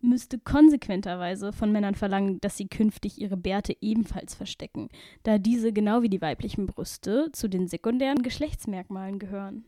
müsste 0.00 0.38
konsequenterweise 0.38 1.52
von 1.52 1.72
Männern 1.72 1.94
verlangen, 1.94 2.40
dass 2.40 2.56
sie 2.56 2.68
künftig 2.68 3.20
ihre 3.20 3.36
Bärte 3.36 3.76
ebenfalls 3.80 4.34
verstecken, 4.34 4.88
da 5.22 5.38
diese 5.38 5.72
genau 5.72 6.02
wie 6.02 6.08
die 6.08 6.20
weiblichen 6.20 6.66
Brüste 6.66 7.30
zu 7.32 7.48
den 7.48 7.68
sekundären 7.68 8.22
Geschlechtsmerkmalen 8.22 9.18
gehören. 9.18 9.64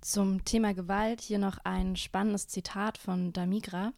Zum 0.00 0.44
Thema 0.44 0.74
Gewalt 0.74 1.20
hier 1.20 1.38
noch 1.38 1.58
ein 1.64 1.96
spannendes 1.96 2.46
Zitat 2.46 2.98
von 2.98 3.32
Damigra. 3.32 3.92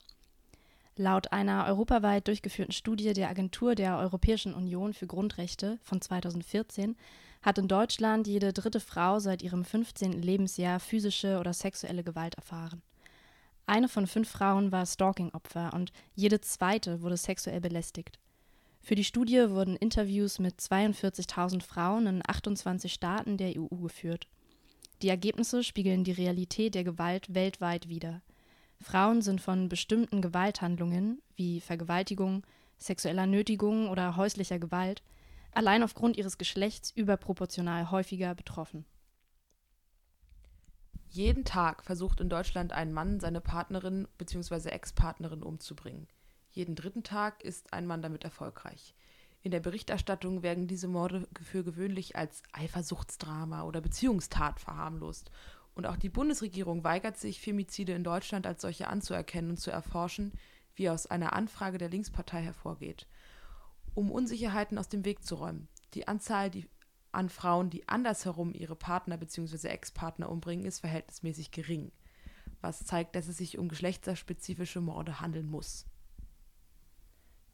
Laut 0.96 1.32
einer 1.32 1.66
europaweit 1.66 2.26
durchgeführten 2.26 2.72
Studie 2.72 3.12
der 3.12 3.28
Agentur 3.28 3.74
der 3.74 3.98
Europäischen 3.98 4.54
Union 4.54 4.92
für 4.92 5.06
Grundrechte 5.06 5.78
von 5.82 6.00
2014 6.00 6.96
hat 7.42 7.58
in 7.58 7.68
Deutschland 7.68 8.26
jede 8.26 8.52
dritte 8.52 8.80
Frau 8.80 9.18
seit 9.18 9.42
ihrem 9.42 9.64
15. 9.64 10.12
Lebensjahr 10.22 10.80
physische 10.80 11.38
oder 11.38 11.52
sexuelle 11.52 12.04
Gewalt 12.04 12.34
erfahren. 12.34 12.82
Eine 13.66 13.88
von 13.88 14.06
fünf 14.06 14.28
Frauen 14.28 14.72
war 14.72 14.84
Stalking-Opfer 14.84 15.72
und 15.74 15.92
jede 16.14 16.40
zweite 16.40 17.02
wurde 17.02 17.16
sexuell 17.16 17.60
belästigt. 17.60 18.18
Für 18.82 18.94
die 18.94 19.04
Studie 19.04 19.50
wurden 19.50 19.76
Interviews 19.76 20.38
mit 20.38 20.58
42.000 20.58 21.62
Frauen 21.62 22.06
in 22.06 22.22
28 22.26 22.92
Staaten 22.92 23.36
der 23.36 23.52
EU 23.56 23.76
geführt. 23.76 24.26
Die 25.02 25.08
Ergebnisse 25.08 25.62
spiegeln 25.62 26.04
die 26.04 26.12
Realität 26.12 26.74
der 26.74 26.84
Gewalt 26.84 27.32
weltweit 27.34 27.88
wider. 27.88 28.22
Frauen 28.82 29.22
sind 29.22 29.40
von 29.40 29.68
bestimmten 29.68 30.22
Gewalthandlungen 30.22 31.20
wie 31.36 31.60
Vergewaltigung, 31.60 32.42
sexueller 32.78 33.26
Nötigung 33.26 33.88
oder 33.88 34.16
häuslicher 34.16 34.58
Gewalt 34.58 35.02
allein 35.52 35.82
aufgrund 35.82 36.16
ihres 36.16 36.38
Geschlechts 36.38 36.90
überproportional 36.90 37.90
häufiger 37.90 38.34
betroffen. 38.34 38.84
Jeden 41.08 41.44
Tag 41.44 41.84
versucht 41.84 42.20
in 42.20 42.28
Deutschland 42.28 42.72
ein 42.72 42.92
Mann, 42.92 43.18
seine 43.18 43.40
Partnerin 43.40 44.06
bzw. 44.16 44.68
Ex-Partnerin 44.68 45.42
umzubringen. 45.42 46.06
Jeden 46.50 46.76
dritten 46.76 47.02
Tag 47.02 47.42
ist 47.42 47.72
ein 47.72 47.86
Mann 47.86 48.02
damit 48.02 48.22
erfolgreich. 48.22 48.94
In 49.42 49.50
der 49.50 49.60
Berichterstattung 49.60 50.42
werden 50.42 50.68
diese 50.68 50.86
Morde 50.86 51.26
für 51.42 51.64
gewöhnlich 51.64 52.14
als 52.14 52.42
Eifersuchtsdrama 52.52 53.62
oder 53.62 53.80
Beziehungstat 53.80 54.60
verharmlost. 54.60 55.30
Und 55.74 55.86
auch 55.86 55.96
die 55.96 56.10
Bundesregierung 56.10 56.84
weigert 56.84 57.16
sich, 57.16 57.40
Femizide 57.40 57.94
in 57.94 58.04
Deutschland 58.04 58.46
als 58.46 58.62
solche 58.62 58.88
anzuerkennen 58.88 59.50
und 59.50 59.56
zu 59.56 59.70
erforschen, 59.70 60.32
wie 60.74 60.90
aus 60.90 61.06
einer 61.06 61.32
Anfrage 61.32 61.78
der 61.78 61.88
Linkspartei 61.88 62.42
hervorgeht. 62.42 63.06
Um 63.94 64.10
Unsicherheiten 64.10 64.78
aus 64.78 64.88
dem 64.88 65.04
Weg 65.04 65.24
zu 65.24 65.34
räumen, 65.36 65.68
die 65.94 66.06
Anzahl, 66.08 66.50
die 66.50 66.68
an 67.12 67.28
Frauen, 67.28 67.70
die 67.70 67.88
andersherum 67.88 68.54
ihre 68.54 68.76
Partner 68.76 69.16
bzw. 69.16 69.68
Ex-Partner 69.68 70.28
umbringen, 70.28 70.64
ist 70.64 70.80
verhältnismäßig 70.80 71.50
gering, 71.50 71.90
was 72.60 72.84
zeigt, 72.84 73.16
dass 73.16 73.28
es 73.28 73.38
sich 73.38 73.58
um 73.58 73.68
geschlechterspezifische 73.68 74.80
Morde 74.80 75.20
handeln 75.20 75.50
muss. 75.50 75.86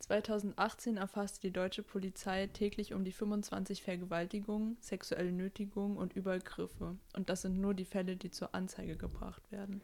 2018 0.00 0.98
erfasste 0.98 1.40
die 1.40 1.52
deutsche 1.52 1.82
Polizei 1.82 2.46
täglich 2.48 2.92
um 2.92 3.02
die 3.02 3.12
25 3.12 3.82
Vergewaltigungen, 3.82 4.76
sexuelle 4.80 5.32
Nötigungen 5.32 5.96
und 5.96 6.14
Übergriffe. 6.14 6.96
Und 7.14 7.28
das 7.28 7.42
sind 7.42 7.58
nur 7.58 7.74
die 7.74 7.84
Fälle, 7.84 8.16
die 8.16 8.30
zur 8.30 8.54
Anzeige 8.54 8.96
gebracht 8.96 9.50
werden. 9.50 9.80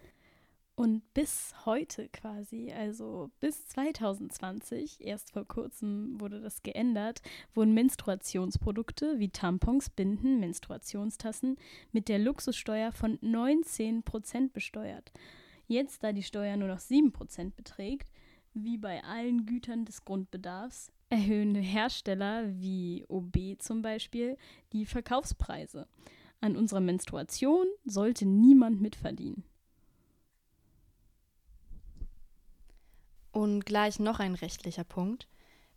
Und 0.75 1.03
bis 1.13 1.55
heute 1.67 2.09
quasi, 2.09 2.73
also 2.73 3.31
bis 3.41 3.67
2020, 3.69 5.05
erst 5.05 5.31
vor 5.31 5.45
kurzem 5.45 6.19
wurde 6.19 6.41
das 6.41 6.63
geändert, 6.63 7.21
wurden 7.55 7.75
Menstruationsprodukte 7.75 9.19
wie 9.19 9.29
Tampons, 9.29 9.91
Binden, 9.91 10.41
Menstruationstassen 10.41 11.57
mit 11.93 12.09
der 12.09 12.19
Luxussteuer 12.19 12.91
von 12.91 13.19
19% 13.19 14.51
besteuert. 14.53 15.13
Jetzt, 15.67 16.03
da 16.03 16.13
die 16.13 16.23
Steuer 16.23 16.57
nur 16.57 16.69
noch 16.69 16.81
7% 16.81 17.53
beträgt, 17.55 18.11
wie 18.55 18.79
bei 18.79 19.05
allen 19.05 19.45
Gütern 19.45 19.85
des 19.85 20.05
Grundbedarfs, 20.05 20.91
erhöhen 21.11 21.55
Hersteller 21.55 22.45
wie 22.61 23.05
OB 23.09 23.59
zum 23.59 23.83
Beispiel 23.83 24.39
die 24.73 24.87
Verkaufspreise. 24.87 25.87
An 26.41 26.57
unserer 26.57 26.81
Menstruation 26.81 27.67
sollte 27.85 28.27
niemand 28.27 28.81
mitverdienen. 28.81 29.45
Und 33.33 33.65
gleich 33.65 33.99
noch 33.99 34.21
ein 34.21 34.35
rechtlicher 34.35 34.85
Punkt. 34.85 35.27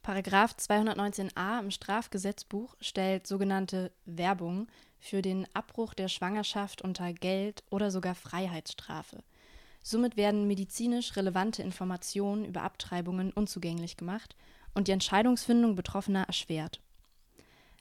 Paragraph 0.02 0.56
219a 0.60 1.60
im 1.62 1.72
Strafgesetzbuch 1.72 2.76
stellt 2.80 3.26
sogenannte 3.26 3.92
Werbung 4.06 4.68
für 5.00 5.22
den 5.22 5.48
Abbruch 5.56 5.94
der 5.94 6.10
Schwangerschaft 6.10 6.82
unter 6.82 7.12
Geld 7.14 7.64
oder 7.72 7.90
sogar 7.90 8.14
Freiheitsstrafe. 8.14 9.24
Somit 9.82 10.18
werden 10.18 10.48
medizinisch 10.48 11.16
relevante 11.16 11.64
Informationen 11.64 12.44
über 12.44 12.64
Abtreibungen 12.64 13.32
unzugänglich 13.32 13.98
gemacht 13.98 14.36
und 14.74 14.88
die 14.88 14.92
Entscheidungsfindung 14.92 15.76
Betroffener 15.76 16.24
erschwert. 16.24 16.82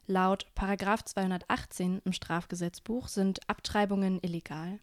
Laut 0.07 0.47
Paragraph 0.55 1.03
218 1.05 2.03
im 2.05 2.13
Strafgesetzbuch 2.13 3.09
sind 3.09 3.41
Abtreibungen 3.49 4.21
illegal. 4.23 4.79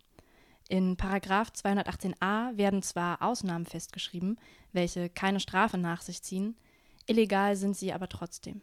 In 0.71 0.95
Paragraph 0.95 1.49
218a 1.49 2.55
werden 2.55 2.81
zwar 2.81 3.21
Ausnahmen 3.21 3.65
festgeschrieben, 3.65 4.39
welche 4.71 5.09
keine 5.09 5.41
Strafe 5.41 5.77
nach 5.77 6.01
sich 6.01 6.23
ziehen, 6.23 6.55
illegal 7.07 7.57
sind 7.57 7.75
sie 7.75 7.91
aber 7.91 8.07
trotzdem. 8.07 8.61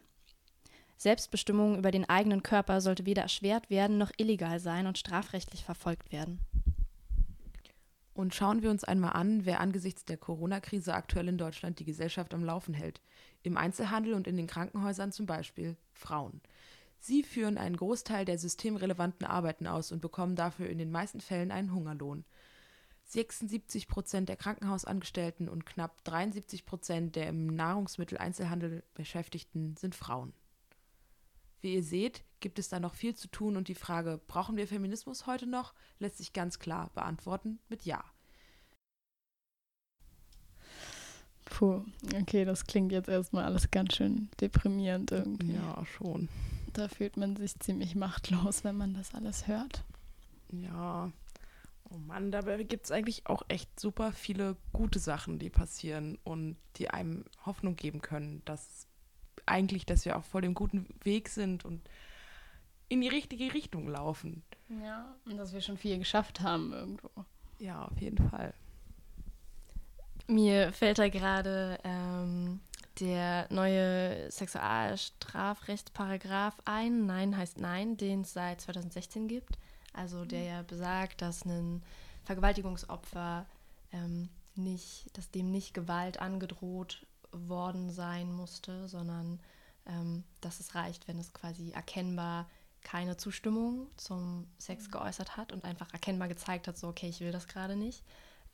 Selbstbestimmung 0.97 1.77
über 1.77 1.91
den 1.91 2.09
eigenen 2.09 2.41
Körper 2.41 2.81
sollte 2.81 3.05
weder 3.05 3.21
erschwert 3.21 3.69
werden 3.69 3.99
noch 3.99 4.09
illegal 4.17 4.59
sein 4.59 4.87
und 4.87 4.97
strafrechtlich 4.97 5.63
verfolgt 5.63 6.11
werden. 6.11 6.39
Und 8.15 8.33
schauen 8.33 8.63
wir 8.63 8.71
uns 8.71 8.83
einmal 8.83 9.13
an, 9.13 9.45
wer 9.45 9.59
angesichts 9.59 10.03
der 10.03 10.17
Corona-Krise 10.17 10.95
aktuell 10.95 11.27
in 11.27 11.37
Deutschland 11.37 11.77
die 11.77 11.85
Gesellschaft 11.85 12.33
am 12.33 12.43
Laufen 12.43 12.73
hält. 12.73 13.01
Im 13.43 13.55
Einzelhandel 13.55 14.15
und 14.15 14.25
in 14.25 14.35
den 14.35 14.47
Krankenhäusern 14.47 15.11
zum 15.11 15.27
Beispiel 15.27 15.77
Frauen. 15.93 16.41
Sie 16.99 17.23
führen 17.23 17.57
einen 17.57 17.77
Großteil 17.77 18.25
der 18.25 18.37
systemrelevanten 18.37 19.25
Arbeiten 19.25 19.67
aus 19.67 19.91
und 19.91 20.01
bekommen 20.01 20.35
dafür 20.35 20.69
in 20.69 20.77
den 20.77 20.91
meisten 20.91 21.21
Fällen 21.21 21.51
einen 21.51 21.73
Hungerlohn. 21.73 22.25
76 23.05 23.87
Prozent 23.87 24.29
der 24.29 24.35
Krankenhausangestellten 24.35 25.49
und 25.49 25.65
knapp 25.65 26.03
73 26.03 26.65
Prozent 26.65 27.15
der 27.15 27.27
im 27.27 27.47
Nahrungsmitteleinzelhandel 27.47 28.83
Beschäftigten 28.93 29.75
sind 29.77 29.95
Frauen. 29.95 30.33
Wie 31.61 31.73
ihr 31.73 31.83
seht, 31.83 32.23
gibt 32.39 32.59
es 32.59 32.69
da 32.69 32.79
noch 32.79 32.93
viel 32.93 33.15
zu 33.15 33.27
tun 33.27 33.57
und 33.57 33.67
die 33.67 33.75
Frage, 33.75 34.19
brauchen 34.27 34.57
wir 34.57 34.67
Feminismus 34.67 35.25
heute 35.25 35.47
noch, 35.47 35.73
lässt 35.97 36.17
sich 36.17 36.33
ganz 36.33 36.59
klar 36.59 36.91
beantworten 36.93 37.59
mit 37.67 37.83
Ja. 37.83 38.03
Puh, 41.45 41.83
okay, 42.15 42.45
das 42.45 42.65
klingt 42.65 42.91
jetzt 42.91 43.09
erstmal 43.09 43.43
alles 43.43 43.71
ganz 43.71 43.95
schön 43.95 44.29
deprimierend 44.39 45.11
irgendwie. 45.11 45.53
Ja, 45.53 45.83
schon. 45.85 46.29
Da 46.79 46.87
fühlt 46.87 47.17
man 47.17 47.35
sich 47.35 47.59
ziemlich 47.59 47.93
machtlos, 47.95 48.63
wenn 48.63 48.77
man 48.77 48.93
das 48.93 49.13
alles 49.13 49.47
hört. 49.47 49.83
Ja. 50.49 51.11
Oh 51.89 51.97
Mann, 51.97 52.31
dabei 52.31 52.63
gibt 52.63 52.85
es 52.85 52.91
eigentlich 52.91 53.27
auch 53.27 53.43
echt 53.49 53.77
super 53.77 54.13
viele 54.13 54.55
gute 54.71 54.97
Sachen, 54.99 55.39
die 55.39 55.49
passieren 55.49 56.17
und 56.23 56.55
die 56.77 56.89
einem 56.89 57.25
Hoffnung 57.45 57.75
geben 57.75 58.01
können, 58.01 58.43
dass 58.45 58.87
eigentlich, 59.45 59.85
dass 59.85 60.05
wir 60.05 60.15
auf 60.15 60.25
voll 60.25 60.41
dem 60.41 60.53
guten 60.53 60.87
Weg 61.03 61.27
sind 61.27 61.65
und 61.65 61.81
in 62.87 63.01
die 63.01 63.09
richtige 63.09 63.53
Richtung 63.53 63.89
laufen. 63.89 64.43
Ja, 64.81 65.17
und 65.25 65.35
dass 65.35 65.51
wir 65.51 65.59
schon 65.59 65.77
viel 65.77 65.97
geschafft 65.97 66.39
haben 66.39 66.71
irgendwo. 66.71 67.09
Ja, 67.59 67.83
auf 67.83 67.99
jeden 67.99 68.29
Fall. 68.29 68.53
Mir 70.27 70.71
fällt 70.71 70.99
da 70.99 71.09
gerade 71.09 71.77
ähm, 71.83 72.61
der 72.99 73.47
neue 73.49 74.29
Sexualstrafrechtsparagraf 74.31 76.55
ein. 76.65 77.05
Nein 77.05 77.37
heißt 77.37 77.59
Nein, 77.59 77.97
den 77.97 78.21
es 78.21 78.33
seit 78.33 78.61
2016 78.61 79.27
gibt. 79.27 79.59
Also 79.93 80.25
der 80.25 80.43
ja 80.43 80.61
besagt, 80.61 81.21
dass 81.21 81.45
ein 81.45 81.83
Vergewaltigungsopfer 82.23 83.45
ähm, 83.91 84.29
nicht, 84.55 85.05
dass 85.13 85.31
dem 85.31 85.51
nicht 85.51 85.73
Gewalt 85.73 86.19
angedroht 86.19 87.05
worden 87.31 87.89
sein 87.89 88.31
musste, 88.31 88.87
sondern 88.87 89.39
ähm, 89.85 90.23
dass 90.41 90.59
es 90.59 90.75
reicht, 90.75 91.07
wenn 91.07 91.17
es 91.17 91.33
quasi 91.33 91.71
erkennbar 91.71 92.47
keine 92.81 93.17
Zustimmung 93.17 93.87
zum 93.97 94.47
Sex 94.57 94.87
mhm. 94.87 94.91
geäußert 94.91 95.37
hat 95.37 95.51
und 95.51 95.65
einfach 95.65 95.91
erkennbar 95.93 96.27
gezeigt 96.27 96.67
hat, 96.67 96.77
so 96.77 96.87
okay, 96.87 97.09
ich 97.09 97.19
will 97.19 97.31
das 97.31 97.47
gerade 97.47 97.75
nicht. 97.75 98.03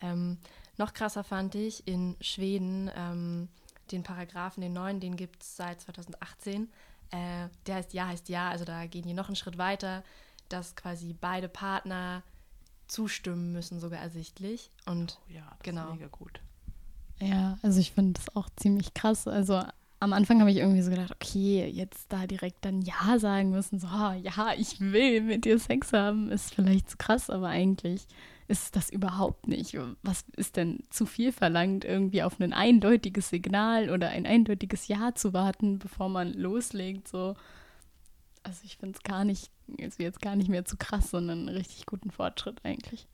Ähm, 0.02 0.38
noch 0.78 0.94
krasser 0.94 1.24
fand 1.24 1.56
ich 1.56 1.88
in 1.88 2.18
Schweden 2.20 2.92
ähm, 2.96 3.50
den 3.92 4.04
Paragraphen, 4.04 4.62
den 4.62 4.74
neuen, 4.74 5.00
den 5.00 5.16
gibt 5.16 5.44
es 5.44 5.56
seit 5.58 5.82
2018. 5.82 6.70
Äh, 7.12 7.50
der 7.66 7.76
heißt 7.76 7.94
Ja, 7.94 8.08
heißt 8.08 8.30
Ja, 8.30 8.50
also 8.50 8.66
da 8.66 8.86
gehen 8.86 9.08
die 9.08 9.14
noch 9.14 9.28
einen 9.28 9.36
Schritt 9.36 9.58
weiter, 9.58 10.04
dass 10.50 10.76
quasi 10.76 11.14
beide 11.14 11.50
Partner 11.50 12.24
zustimmen 12.88 13.52
müssen, 13.52 13.80
sogar 13.80 14.00
ersichtlich. 14.00 14.72
Und 14.86 15.20
oh 15.28 15.32
ja, 15.32 15.48
das 15.50 15.60
genau. 15.64 15.88
ist 15.88 15.94
mega 15.94 16.08
gut. 16.08 16.40
Ja, 17.20 17.58
also 17.62 17.80
ich 17.80 17.92
finde 17.92 18.14
das 18.14 18.36
auch 18.36 18.50
ziemlich 18.56 18.94
krass. 18.94 19.28
Also 19.28 19.64
am 20.06 20.14
Anfang 20.14 20.40
habe 20.40 20.52
ich 20.52 20.58
irgendwie 20.58 20.84
so 20.84 20.92
gedacht, 20.92 21.12
okay, 21.12 21.68
jetzt 21.68 22.14
da 22.14 22.28
direkt 22.28 22.64
dann 22.64 22.82
Ja 22.84 23.18
sagen 23.18 23.50
müssen, 23.50 23.80
so, 23.80 23.88
ja, 23.88 24.54
ich 24.56 24.80
will 24.80 25.22
mit 25.22 25.46
dir 25.46 25.58
Sex 25.60 25.94
haben, 25.94 26.32
ist 26.32 26.54
vielleicht 26.54 26.92
zu 26.92 26.98
krass, 26.98 27.30
aber 27.30 27.48
eigentlich 27.48 28.06
ist 28.48 28.76
das 28.76 28.92
überhaupt 28.92 29.48
nicht. 29.48 29.76
Was 30.04 30.24
ist 30.38 30.58
denn 30.58 30.84
zu 30.92 31.08
viel 31.08 31.32
verlangt, 31.32 31.84
irgendwie 31.84 32.22
auf 32.22 32.40
ein 32.40 32.54
eindeutiges 32.54 33.30
Signal 33.30 33.90
oder 33.90 34.10
ein 34.10 34.28
eindeutiges 34.28 34.88
Ja 34.88 35.16
zu 35.16 35.34
warten, 35.34 35.80
bevor 35.80 36.08
man 36.08 36.34
loslegt, 36.34 37.08
so. 37.08 37.36
Also 38.44 38.60
ich 38.64 38.78
finde 38.78 38.96
es 38.96 39.04
gar 39.04 39.26
nicht, 39.26 39.50
ist 39.78 40.00
jetzt 40.00 40.22
gar 40.22 40.36
nicht 40.36 40.50
mehr 40.50 40.66
zu 40.66 40.78
krass, 40.78 41.10
sondern 41.10 41.48
einen 41.48 41.58
richtig 41.58 41.88
guten 41.88 42.12
Fortschritt 42.12 42.64
eigentlich. 42.64 43.08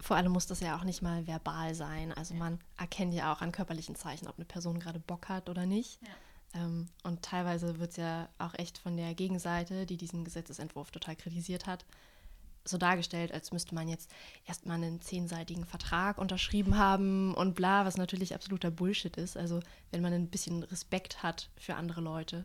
Vor 0.00 0.16
allem 0.16 0.32
muss 0.32 0.46
das 0.46 0.60
ja 0.60 0.76
auch 0.76 0.84
nicht 0.84 1.02
mal 1.02 1.26
verbal 1.26 1.74
sein. 1.74 2.12
Also 2.12 2.34
man 2.34 2.58
erkennt 2.76 3.14
ja 3.14 3.32
auch 3.32 3.40
an 3.40 3.52
körperlichen 3.52 3.94
Zeichen, 3.94 4.26
ob 4.28 4.36
eine 4.36 4.44
Person 4.44 4.80
gerade 4.80 4.98
Bock 4.98 5.28
hat 5.28 5.48
oder 5.48 5.66
nicht. 5.66 6.00
Ja. 6.02 6.08
Ähm, 6.54 6.88
und 7.02 7.22
teilweise 7.22 7.78
wird 7.78 7.92
es 7.92 7.96
ja 7.96 8.28
auch 8.38 8.54
echt 8.54 8.78
von 8.78 8.96
der 8.96 9.14
Gegenseite, 9.14 9.86
die 9.86 9.96
diesen 9.96 10.24
Gesetzesentwurf 10.24 10.90
total 10.90 11.16
kritisiert 11.16 11.66
hat, 11.66 11.84
so 12.64 12.78
dargestellt, 12.78 13.32
als 13.32 13.52
müsste 13.52 13.74
man 13.74 13.88
jetzt 13.88 14.10
erstmal 14.46 14.76
einen 14.76 15.00
zehnseitigen 15.00 15.64
Vertrag 15.64 16.18
unterschrieben 16.18 16.78
haben 16.78 17.34
und 17.34 17.54
bla, 17.54 17.84
was 17.84 17.96
natürlich 17.96 18.34
absoluter 18.34 18.70
Bullshit 18.70 19.16
ist. 19.16 19.36
Also 19.36 19.60
wenn 19.90 20.02
man 20.02 20.12
ein 20.12 20.28
bisschen 20.28 20.62
Respekt 20.62 21.22
hat 21.22 21.50
für 21.56 21.74
andere 21.74 22.00
Leute, 22.00 22.44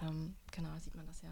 ähm, 0.00 0.34
genau, 0.50 0.70
sieht 0.80 0.96
man 0.96 1.06
das 1.06 1.22
ja. 1.22 1.30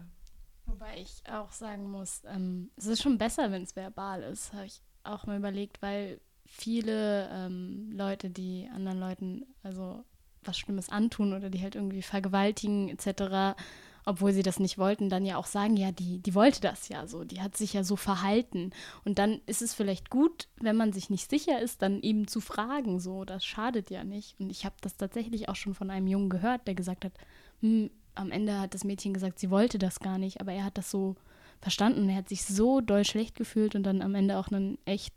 Wobei 0.65 1.01
ich 1.01 1.23
auch 1.29 1.51
sagen 1.51 1.89
muss, 1.89 2.21
ähm, 2.25 2.71
es 2.77 2.85
ist 2.85 3.01
schon 3.01 3.17
besser, 3.17 3.51
wenn 3.51 3.63
es 3.63 3.75
verbal 3.75 4.23
ist, 4.23 4.53
habe 4.53 4.65
ich 4.65 4.81
auch 5.03 5.25
mal 5.25 5.37
überlegt, 5.37 5.81
weil 5.81 6.19
viele 6.45 7.29
ähm, 7.31 7.91
Leute, 7.93 8.29
die 8.29 8.69
anderen 8.73 8.99
Leuten 8.99 9.45
also 9.63 10.03
was 10.43 10.57
Schlimmes 10.57 10.89
antun 10.89 11.33
oder 11.33 11.49
die 11.49 11.61
halt 11.61 11.75
irgendwie 11.75 12.01
vergewaltigen 12.01 12.89
etc., 12.89 13.55
obwohl 14.03 14.33
sie 14.33 14.43
das 14.43 14.59
nicht 14.59 14.77
wollten, 14.77 15.09
dann 15.09 15.25
ja 15.25 15.37
auch 15.37 15.45
sagen, 15.45 15.77
ja, 15.77 15.91
die, 15.91 16.17
die 16.19 16.33
wollte 16.33 16.59
das 16.59 16.89
ja 16.89 17.05
so, 17.05 17.23
die 17.23 17.39
hat 17.41 17.55
sich 17.55 17.73
ja 17.73 17.83
so 17.83 17.95
verhalten. 17.95 18.71
Und 19.05 19.19
dann 19.19 19.41
ist 19.45 19.61
es 19.61 19.75
vielleicht 19.75 20.09
gut, 20.09 20.47
wenn 20.59 20.75
man 20.75 20.91
sich 20.91 21.11
nicht 21.11 21.29
sicher 21.29 21.61
ist, 21.61 21.83
dann 21.83 22.01
eben 22.01 22.27
zu 22.27 22.41
fragen, 22.41 22.99
so, 22.99 23.25
das 23.25 23.45
schadet 23.45 23.91
ja 23.91 24.03
nicht. 24.03 24.39
Und 24.39 24.49
ich 24.49 24.65
habe 24.65 24.75
das 24.81 24.97
tatsächlich 24.97 25.49
auch 25.49 25.55
schon 25.55 25.75
von 25.75 25.91
einem 25.91 26.07
Jungen 26.07 26.29
gehört, 26.29 26.65
der 26.67 26.73
gesagt 26.73 27.05
hat, 27.05 27.13
hm, 27.59 27.91
am 28.15 28.31
Ende 28.31 28.59
hat 28.59 28.73
das 28.73 28.83
Mädchen 28.83 29.13
gesagt, 29.13 29.39
sie 29.39 29.51
wollte 29.51 29.77
das 29.77 29.99
gar 29.99 30.17
nicht, 30.17 30.41
aber 30.41 30.51
er 30.51 30.65
hat 30.65 30.77
das 30.77 30.89
so 30.89 31.15
verstanden. 31.61 32.09
Er 32.09 32.17
hat 32.17 32.29
sich 32.29 32.43
so 32.43 32.81
doll 32.81 33.05
schlecht 33.05 33.35
gefühlt 33.35 33.75
und 33.75 33.83
dann 33.83 34.01
am 34.01 34.15
Ende 34.15 34.37
auch 34.37 34.49
ein 34.49 34.77
echt 34.85 35.13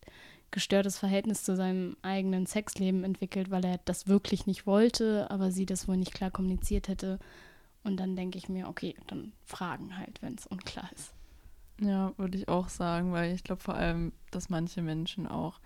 gestörtes 0.51 0.99
Verhältnis 0.99 1.43
zu 1.43 1.57
seinem 1.57 1.97
eigenen 2.03 2.47
Sexleben 2.47 3.03
entwickelt, 3.03 3.51
weil 3.51 3.65
er 3.65 3.81
das 3.85 4.07
wirklich 4.07 4.47
nicht 4.47 4.67
wollte, 4.67 5.29
aber 5.31 5.51
sie 5.51 5.67
das 5.67 5.89
wohl 5.89 5.97
nicht 5.97 6.15
klar 6.15 6.31
kommuniziert 6.31 6.87
hätte. 6.87 7.19
Und 7.83 7.99
dann 7.99 8.15
denke 8.15 8.39
ich 8.39 8.49
mir, 8.49 8.69
okay, 8.69 8.95
dann 9.09 9.33
fragen 9.45 9.99
halt, 9.99 10.23
wenn 10.23 10.35
es 10.35 10.47
unklar 10.47 10.89
ist. 10.95 11.13
Ja, 11.81 12.13
würde 12.17 12.39
ich 12.39 12.49
auch 12.49 12.69
sagen, 12.69 13.13
weil 13.13 13.35
ich 13.35 13.43
glaube 13.43 13.63
vor 13.63 13.75
allem, 13.75 14.13
dass 14.31 14.49
manche 14.49 14.81
Menschen 14.81 15.27
auch 15.27 15.61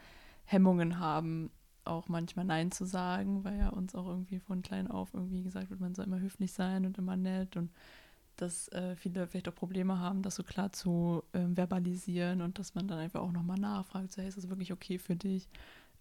Hemmungen 0.44 0.98
haben, 0.98 1.50
auch 1.84 2.08
manchmal 2.08 2.46
Nein 2.46 2.70
zu 2.70 2.86
sagen, 2.86 3.44
weil 3.44 3.58
ja 3.58 3.68
uns 3.68 3.94
auch 3.94 4.06
irgendwie 4.06 4.38
von 4.38 4.62
klein 4.62 4.90
auf 4.90 5.12
irgendwie 5.12 5.42
gesagt 5.42 5.68
wird, 5.68 5.80
man 5.80 5.94
soll 5.94 6.06
immer 6.06 6.20
höflich 6.20 6.52
sein 6.52 6.86
und 6.86 6.96
immer 6.96 7.16
nett 7.16 7.56
und 7.56 7.70
dass 8.40 8.68
äh, 8.68 8.96
viele 8.96 9.26
vielleicht 9.26 9.48
auch 9.48 9.54
Probleme 9.54 9.98
haben, 9.98 10.22
das 10.22 10.36
so 10.36 10.42
klar 10.42 10.72
zu 10.72 11.22
ähm, 11.34 11.56
verbalisieren 11.56 12.40
und 12.40 12.58
dass 12.58 12.74
man 12.74 12.88
dann 12.88 12.98
einfach 12.98 13.20
auch 13.20 13.32
nochmal 13.32 13.58
nachfragt, 13.58 14.12
so, 14.12 14.22
hey, 14.22 14.28
ist 14.28 14.38
das 14.38 14.48
wirklich 14.48 14.72
okay 14.72 14.98
für 14.98 15.16
dich, 15.16 15.48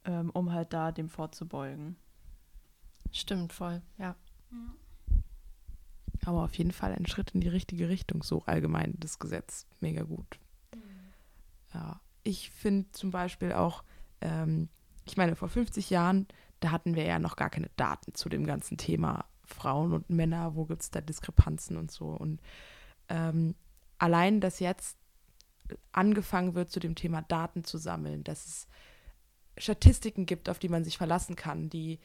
ähm, 0.06 0.29
um 0.32 0.51
halt 0.51 0.74
da 0.74 0.91
dem 0.91 1.10
vorzubeugen. 1.10 1.96
Stimmt, 3.12 3.53
voll, 3.53 3.82
ja. 3.98 4.15
Aber 6.25 6.44
auf 6.44 6.56
jeden 6.58 6.72
Fall 6.72 6.94
ein 6.94 7.06
Schritt 7.06 7.32
in 7.32 7.41
die 7.41 7.48
richtige 7.48 7.89
Richtung, 7.89 8.22
so 8.22 8.44
allgemein 8.46 8.96
das 9.00 9.20
Gesetz. 9.20 9.65
Mega 9.79 10.03
gut. 10.03 10.39
Mhm. 10.75 10.82
Ja, 11.74 12.01
ich 12.24 12.50
finde 12.51 12.91
zum 12.91 13.12
Beispiel 13.12 13.53
auch, 13.53 13.84
ähm, 14.22 14.70
ich 15.06 15.15
meine, 15.15 15.36
vor 15.36 15.48
50 15.48 15.89
Jahren, 15.89 16.27
da 16.60 16.71
hatten 16.71 16.95
wir 16.95 17.04
ja 17.04 17.19
noch 17.19 17.36
gar 17.36 17.50
keine 17.50 17.69
Daten 17.78 18.13
zu 18.13 18.30
dem 18.30 18.45
ganzen 18.45 18.78
Thema 18.78 19.26
Frauen 19.47 19.93
und 19.93 20.10
Männer, 20.10 20.55
wo 20.55 20.65
gibt 20.65 20.81
es 20.81 20.91
da 20.91 21.01
Diskrepanzen 21.01 21.77
und 21.77 21.91
so. 21.91 22.07
Und 22.07 22.41
ähm, 23.10 23.55
allein, 23.97 24.41
dass 24.41 24.60
jetzt 24.60 24.97
angefangen 25.91 26.55
wird, 26.55 26.71
zu 26.71 26.79
dem 26.79 26.95
Thema 26.95 27.21
Daten 27.21 27.63
zu 27.63 27.77
sammeln, 27.77 28.23
dass 28.23 28.45
es 28.45 28.67
Statistiken 29.57 30.25
gibt, 30.25 30.49
auf 30.49 30.60
die 30.60 30.69
man 30.69 30.83
sich 30.83 30.97
verlassen 30.97 31.36
kann, 31.36 31.69
die, 31.69 31.99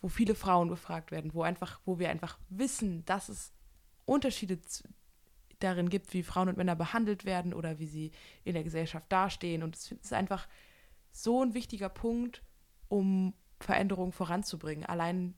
wo 0.00 0.08
viele 0.08 0.34
Frauen 0.34 0.68
befragt 0.68 1.10
werden, 1.10 1.32
wo 1.34 1.42
einfach, 1.42 1.80
wo 1.84 1.98
wir 1.98 2.10
einfach 2.10 2.38
wissen, 2.48 3.04
dass 3.06 3.28
es 3.28 3.52
Unterschiede 4.04 4.58
darin 5.58 5.88
gibt, 5.88 6.12
wie 6.12 6.22
Frauen 6.22 6.48
und 6.48 6.56
Männer 6.56 6.76
behandelt 6.76 7.24
werden 7.24 7.54
oder 7.54 7.78
wie 7.78 7.86
sie 7.86 8.12
in 8.44 8.54
der 8.54 8.64
Gesellschaft 8.64 9.10
dastehen. 9.10 9.62
Und 9.62 9.76
es 9.76 9.92
ist 9.92 10.12
einfach 10.12 10.46
so 11.10 11.42
ein 11.42 11.54
wichtiger 11.54 11.88
Punkt, 11.88 12.42
um 12.88 13.34
Veränderungen 13.60 14.12
voranzubringen. 14.12 14.86
Allein 14.86 15.34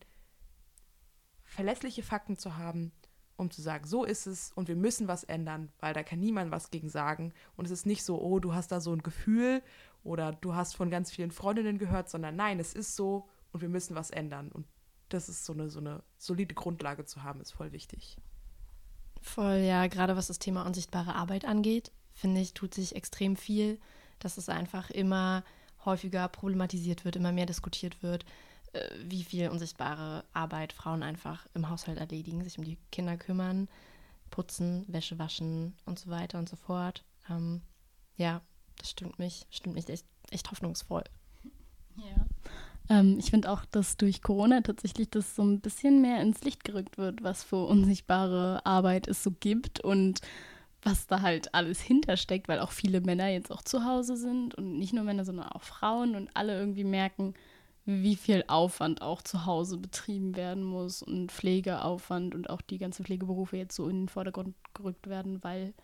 verlässliche 1.50 2.02
Fakten 2.02 2.36
zu 2.36 2.56
haben, 2.56 2.92
um 3.36 3.50
zu 3.50 3.60
sagen, 3.60 3.86
so 3.86 4.04
ist 4.04 4.26
es 4.26 4.52
und 4.54 4.68
wir 4.68 4.76
müssen 4.76 5.08
was 5.08 5.24
ändern, 5.24 5.72
weil 5.80 5.94
da 5.94 6.02
kann 6.02 6.20
niemand 6.20 6.50
was 6.50 6.70
gegen 6.70 6.88
sagen. 6.88 7.32
Und 7.56 7.64
es 7.64 7.70
ist 7.70 7.86
nicht 7.86 8.04
so, 8.04 8.20
oh, 8.20 8.38
du 8.38 8.54
hast 8.54 8.70
da 8.70 8.80
so 8.80 8.92
ein 8.92 9.02
Gefühl 9.02 9.62
oder 10.04 10.32
du 10.32 10.54
hast 10.54 10.76
von 10.76 10.90
ganz 10.90 11.10
vielen 11.10 11.30
Freundinnen 11.30 11.78
gehört, 11.78 12.08
sondern 12.08 12.36
nein, 12.36 12.60
es 12.60 12.74
ist 12.74 12.96
so 12.96 13.28
und 13.52 13.60
wir 13.60 13.68
müssen 13.68 13.96
was 13.96 14.10
ändern. 14.10 14.52
Und 14.52 14.66
das 15.08 15.28
ist 15.28 15.44
so 15.44 15.52
eine, 15.52 15.70
so 15.70 15.80
eine 15.80 16.02
solide 16.16 16.54
Grundlage 16.54 17.04
zu 17.04 17.22
haben, 17.22 17.40
ist 17.40 17.52
voll 17.52 17.72
wichtig. 17.72 18.16
Voll, 19.20 19.58
ja, 19.58 19.86
gerade 19.88 20.16
was 20.16 20.28
das 20.28 20.38
Thema 20.38 20.64
unsichtbare 20.64 21.14
Arbeit 21.14 21.44
angeht, 21.44 21.92
finde 22.12 22.40
ich, 22.40 22.54
tut 22.54 22.74
sich 22.74 22.94
extrem 22.94 23.36
viel, 23.36 23.78
dass 24.18 24.38
es 24.38 24.48
einfach 24.48 24.90
immer 24.90 25.42
häufiger 25.84 26.28
problematisiert 26.28 27.04
wird, 27.04 27.16
immer 27.16 27.32
mehr 27.32 27.46
diskutiert 27.46 28.02
wird. 28.02 28.24
Äh, 28.72 28.88
wie 29.04 29.24
viel 29.24 29.48
unsichtbare 29.48 30.24
Arbeit 30.32 30.72
Frauen 30.72 31.02
einfach 31.02 31.46
im 31.54 31.68
Haushalt 31.68 31.98
erledigen, 31.98 32.44
sich 32.44 32.58
um 32.58 32.64
die 32.64 32.78
Kinder 32.92 33.16
kümmern, 33.16 33.68
putzen, 34.30 34.84
Wäsche 34.86 35.18
waschen 35.18 35.74
und 35.86 35.98
so 35.98 36.10
weiter 36.10 36.38
und 36.38 36.48
so 36.48 36.56
fort. 36.56 37.04
Ähm, 37.28 37.62
ja, 38.16 38.42
das 38.78 38.90
stimmt 38.90 39.18
mich, 39.18 39.46
stimmt 39.50 39.74
mich 39.74 39.88
echt, 39.88 40.06
echt 40.30 40.50
hoffnungsvoll. 40.50 41.04
Ja. 41.96 42.26
Ähm, 42.88 43.18
ich 43.18 43.30
finde 43.30 43.50
auch, 43.50 43.64
dass 43.64 43.96
durch 43.96 44.22
Corona 44.22 44.60
tatsächlich 44.60 45.10
das 45.10 45.34
so 45.34 45.42
ein 45.42 45.60
bisschen 45.60 46.00
mehr 46.00 46.20
ins 46.20 46.42
Licht 46.42 46.62
gerückt 46.62 46.96
wird, 46.96 47.24
was 47.24 47.42
für 47.42 47.66
unsichtbare 47.66 48.64
Arbeit 48.64 49.08
es 49.08 49.24
so 49.24 49.32
gibt 49.32 49.80
und 49.80 50.20
was 50.82 51.08
da 51.08 51.22
halt 51.22 51.54
alles 51.54 51.80
hintersteckt, 51.80 52.48
weil 52.48 52.60
auch 52.60 52.70
viele 52.70 53.00
Männer 53.00 53.28
jetzt 53.28 53.50
auch 53.50 53.62
zu 53.62 53.84
Hause 53.84 54.16
sind 54.16 54.54
und 54.54 54.78
nicht 54.78 54.92
nur 54.92 55.04
Männer, 55.04 55.24
sondern 55.24 55.48
auch 55.48 55.62
Frauen 55.62 56.14
und 56.14 56.30
alle 56.34 56.58
irgendwie 56.58 56.84
merken, 56.84 57.34
wie 57.84 58.16
viel 58.16 58.44
Aufwand 58.46 59.02
auch 59.02 59.22
zu 59.22 59.46
Hause 59.46 59.78
betrieben 59.78 60.36
werden 60.36 60.62
muss 60.62 61.02
und 61.02 61.32
Pflegeaufwand 61.32 62.34
und 62.34 62.50
auch 62.50 62.60
die 62.60 62.78
ganzen 62.78 63.04
Pflegeberufe 63.04 63.56
jetzt 63.56 63.74
so 63.74 63.88
in 63.88 64.02
den 64.02 64.08
Vordergrund 64.08 64.54
gerückt 64.74 65.08
werden, 65.08 65.42
weil 65.42 65.74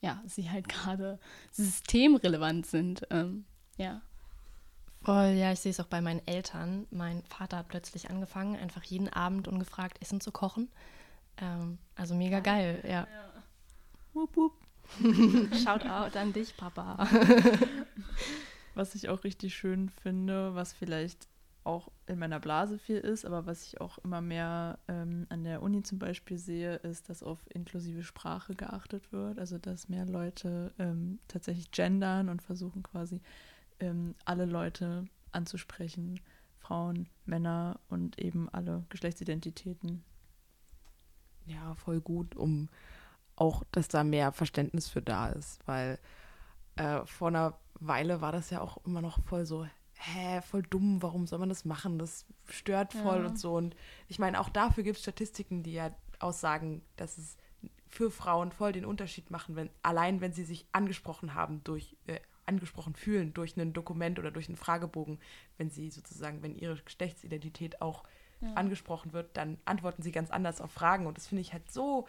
ja, 0.00 0.22
sie 0.26 0.50
halt 0.50 0.68
gerade 0.68 1.18
systemrelevant 1.50 2.66
sind. 2.66 3.06
Ähm, 3.10 3.44
ja. 3.76 4.02
Voll, 5.02 5.34
ja, 5.38 5.52
ich 5.52 5.60
sehe 5.60 5.70
es 5.70 5.80
auch 5.80 5.86
bei 5.86 6.00
meinen 6.00 6.26
Eltern. 6.26 6.86
Mein 6.90 7.22
Vater 7.24 7.58
hat 7.58 7.68
plötzlich 7.68 8.10
angefangen, 8.10 8.56
einfach 8.56 8.82
jeden 8.82 9.08
Abend 9.08 9.48
ungefragt 9.48 10.02
Essen 10.02 10.20
zu 10.20 10.32
kochen. 10.32 10.68
Ähm, 11.36 11.78
also 11.94 12.14
mega 12.14 12.40
geil, 12.40 12.80
ja. 12.84 13.06
ja. 13.06 13.06
Wupp, 14.12 14.36
wupp. 14.36 14.52
Shoutout 15.62 16.18
an 16.18 16.32
dich, 16.32 16.56
Papa. 16.56 17.08
was 18.74 18.94
ich 18.94 19.08
auch 19.08 19.24
richtig 19.24 19.54
schön 19.54 19.88
finde, 19.88 20.54
was 20.54 20.72
vielleicht 20.72 21.28
auch 21.68 21.90
in 22.06 22.18
meiner 22.18 22.40
Blase 22.40 22.78
viel 22.78 22.96
ist, 22.96 23.26
aber 23.26 23.44
was 23.46 23.62
ich 23.66 23.80
auch 23.80 23.98
immer 23.98 24.22
mehr 24.22 24.78
ähm, 24.88 25.26
an 25.28 25.44
der 25.44 25.62
Uni 25.62 25.82
zum 25.82 25.98
Beispiel 25.98 26.38
sehe, 26.38 26.76
ist, 26.76 27.10
dass 27.10 27.22
auf 27.22 27.38
inklusive 27.52 28.02
Sprache 28.02 28.54
geachtet 28.54 29.12
wird. 29.12 29.38
Also 29.38 29.58
dass 29.58 29.90
mehr 29.90 30.06
Leute 30.06 30.72
ähm, 30.78 31.18
tatsächlich 31.28 31.70
gendern 31.70 32.30
und 32.30 32.42
versuchen 32.42 32.82
quasi 32.82 33.20
ähm, 33.80 34.14
alle 34.24 34.46
Leute 34.46 35.04
anzusprechen. 35.30 36.20
Frauen, 36.58 37.08
Männer 37.26 37.78
und 37.88 38.18
eben 38.18 38.48
alle 38.48 38.84
Geschlechtsidentitäten. 38.88 40.02
Ja, 41.46 41.74
voll 41.74 42.00
gut, 42.00 42.34
um 42.34 42.68
auch, 43.36 43.62
dass 43.72 43.88
da 43.88 44.04
mehr 44.04 44.32
Verständnis 44.32 44.88
für 44.88 45.00
da 45.00 45.28
ist, 45.28 45.60
weil 45.66 45.98
äh, 46.76 47.04
vor 47.06 47.28
einer 47.28 47.54
Weile 47.80 48.20
war 48.20 48.32
das 48.32 48.50
ja 48.50 48.60
auch 48.60 48.84
immer 48.84 49.00
noch 49.00 49.22
voll 49.24 49.46
so, 49.46 49.66
hä, 49.98 50.40
voll 50.42 50.62
dumm, 50.62 51.02
warum 51.02 51.26
soll 51.26 51.38
man 51.38 51.48
das 51.48 51.64
machen? 51.64 51.98
Das 51.98 52.24
stört 52.46 52.92
voll 52.92 53.20
ja. 53.20 53.26
und 53.26 53.38
so. 53.38 53.54
Und 53.54 53.76
ich 54.06 54.18
meine, 54.18 54.40
auch 54.40 54.48
dafür 54.48 54.84
gibt 54.84 54.96
es 54.96 55.02
Statistiken, 55.02 55.62
die 55.62 55.72
ja 55.72 55.90
aussagen, 56.20 56.82
dass 56.96 57.18
es 57.18 57.36
für 57.88 58.10
Frauen 58.10 58.52
voll 58.52 58.72
den 58.72 58.84
Unterschied 58.84 59.30
machen, 59.30 59.56
wenn, 59.56 59.70
allein 59.82 60.20
wenn 60.20 60.32
sie 60.32 60.44
sich 60.44 60.66
angesprochen 60.72 61.34
haben 61.34 61.64
durch, 61.64 61.96
äh, 62.06 62.20
angesprochen 62.46 62.94
fühlen 62.94 63.34
durch 63.34 63.56
ein 63.56 63.72
Dokument 63.72 64.18
oder 64.18 64.30
durch 64.30 64.48
einen 64.48 64.56
Fragebogen, 64.56 65.18
wenn 65.56 65.70
sie 65.70 65.90
sozusagen, 65.90 66.42
wenn 66.42 66.54
ihre 66.54 66.76
Geschlechtsidentität 66.76 67.82
auch 67.82 68.04
ja. 68.40 68.52
angesprochen 68.54 69.12
wird, 69.12 69.36
dann 69.36 69.58
antworten 69.64 70.02
sie 70.02 70.12
ganz 70.12 70.30
anders 70.30 70.60
auf 70.60 70.70
Fragen. 70.70 71.06
Und 71.06 71.16
das 71.16 71.26
finde 71.26 71.42
ich 71.42 71.52
halt 71.52 71.70
so 71.70 72.06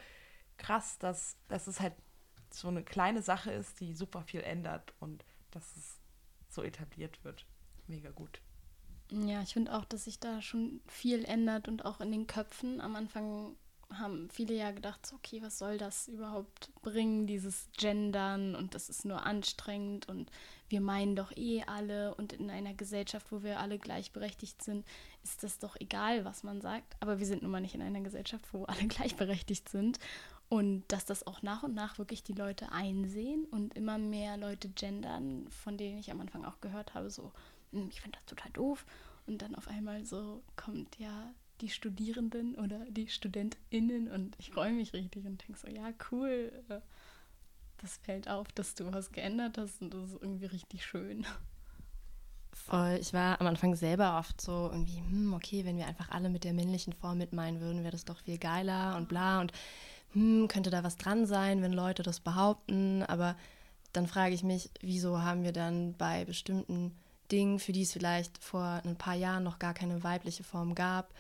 krass, 0.58 1.00
dass, 1.00 1.38
dass 1.48 1.68
es 1.68 1.80
halt 1.80 1.94
so 2.52 2.68
eine 2.68 2.84
kleine 2.84 3.22
Sache 3.22 3.52
ist, 3.52 3.80
die 3.80 3.94
super 3.94 4.22
viel 4.22 4.42
ändert 4.42 4.94
und 5.00 5.26
dass 5.52 5.76
es 5.76 6.00
so 6.50 6.64
etabliert 6.64 7.24
wird. 7.24 7.46
Mega 7.90 8.12
gut. 8.12 8.42
Ja, 9.12 9.42
ich 9.42 9.54
finde 9.54 9.76
auch, 9.76 9.86
dass 9.86 10.06
sich 10.06 10.20
da 10.20 10.42
schon 10.42 10.82
viel 10.88 11.26
ändert 11.26 11.68
und 11.68 11.84
auch 11.84 12.00
in 12.00 12.12
den 12.12 12.28
Köpfen. 12.28 12.80
Am 12.80 12.96
Anfang 12.96 13.56
haben 13.92 14.30
viele 14.30 14.54
ja 14.54 14.70
gedacht, 14.70 15.12
okay, 15.16 15.42
was 15.42 15.58
soll 15.58 15.80
das 15.80 16.08
überhaupt 16.08 16.70
bringen, 16.84 17.26
dieses 17.26 17.70
Gendern 17.76 18.56
und 18.56 18.76
das 18.76 18.88
ist 18.88 19.04
nur 19.04 19.26
anstrengend 19.26 20.08
und 20.08 20.30
wir 20.68 20.80
meinen 20.80 21.16
doch 21.16 21.36
eh 21.36 21.64
alle 21.64 22.14
und 22.14 22.34
in 22.34 22.52
einer 22.52 22.76
Gesellschaft, 22.76 23.32
wo 23.32 23.42
wir 23.42 23.60
alle 23.60 23.80
gleichberechtigt 23.80 24.62
sind, 24.62 24.86
ist 25.24 25.42
das 25.42 25.58
doch 25.58 25.76
egal, 25.80 26.24
was 26.24 26.44
man 26.44 26.62
sagt. 26.62 26.96
Aber 27.00 27.18
wir 27.18 27.26
sind 27.26 27.42
nun 27.42 27.50
mal 27.50 27.62
nicht 27.62 27.74
in 27.74 27.82
einer 27.82 28.02
Gesellschaft, 28.02 28.54
wo 28.54 28.66
alle 28.66 28.88
gleichberechtigt 28.88 29.70
sind 29.70 29.98
und 30.50 30.84
dass 30.90 31.06
das 31.06 31.26
auch 31.26 31.42
nach 31.42 31.64
und 31.64 31.74
nach 31.74 31.98
wirklich 31.98 32.22
die 32.22 32.34
Leute 32.34 32.72
einsehen 32.72 33.46
und 33.46 33.74
immer 33.76 33.98
mehr 33.98 34.38
Leute 34.38 34.70
gendern, 34.70 35.48
von 35.50 35.78
denen 35.78 35.98
ich 35.98 36.12
am 36.12 36.22
Anfang 36.22 36.46
auch 36.46 36.62
gehört 36.62 36.94
habe, 36.94 37.10
so, 37.10 37.32
ich 37.72 38.02
finde 38.02 38.18
das 38.18 38.26
total 38.26 38.52
doof 38.52 38.86
und 39.28 39.42
dann 39.42 39.56
auf 39.56 39.68
einmal 39.68 40.06
so 40.06 40.44
kommt 40.56 40.98
ja 41.00 41.34
die 41.62 41.70
Studierenden 41.70 42.56
oder 42.56 42.80
die 42.90 43.08
StudentInnen 43.08 44.10
und 44.10 44.36
ich 44.40 44.52
freue 44.52 44.72
mich 44.72 44.94
richtig 44.94 45.26
und 45.26 45.42
denke 45.48 45.60
so, 45.60 45.68
ja, 45.68 45.92
cool. 46.12 46.52
Äh, 46.70 46.80
das 47.82 47.98
fällt 47.98 48.30
auf, 48.30 48.52
dass 48.52 48.76
du 48.76 48.92
was 48.92 49.12
geändert 49.12 49.58
hast 49.58 49.82
und 49.82 49.94
das 49.94 50.12
ist 50.12 50.22
irgendwie 50.22 50.46
richtig 50.46 50.86
schön. 50.86 51.26
Voll. 52.52 52.98
Ich 53.00 53.14
war 53.14 53.40
am 53.40 53.48
Anfang 53.48 53.76
selber 53.76 54.18
oft 54.20 54.42
so 54.42 54.70
irgendwie, 54.72 54.98
hm, 54.98 55.34
okay, 55.34 55.64
wenn 55.64 55.78
wir 55.78 55.88
einfach 55.88 56.10
alle 56.10 56.30
mit 56.30 56.44
der 56.44 56.54
männlichen 56.54 56.94
Form 56.94 57.18
mitmeinen 57.18 57.62
würden, 57.62 57.82
wäre 57.82 57.92
das 57.92 58.06
doch 58.06 58.20
viel 58.20 58.38
geiler 58.38 58.98
und 58.98 59.08
bla 59.08 59.40
und 59.40 59.54
hm, 60.14 60.48
könnte 60.48 60.70
da 60.70 60.84
was 60.84 60.98
dran 60.98 61.26
sein, 61.26 61.62
wenn 61.62 61.72
Leute 61.72 62.04
das 62.04 62.20
behaupten. 62.20 63.04
Aber 63.04 63.36
dann 63.94 64.08
frage 64.08 64.36
ich 64.36 64.44
mich, 64.44 64.70
wieso 64.82 65.22
haben 65.22 65.44
wir 65.44 65.54
dann 65.54 65.96
bei 65.96 66.26
bestimmten 66.26 66.98
Dingen, 67.32 67.60
für 67.60 67.72
die 67.72 67.84
es 67.84 67.94
vielleicht 67.94 68.38
vor 68.44 68.82
ein 68.84 68.96
paar 68.96 69.16
Jahren 69.16 69.44
noch 69.44 69.60
gar 69.60 69.74
keine 69.74 70.04
weibliche 70.04 70.44
Form 70.44 70.76
gab, 70.76 71.14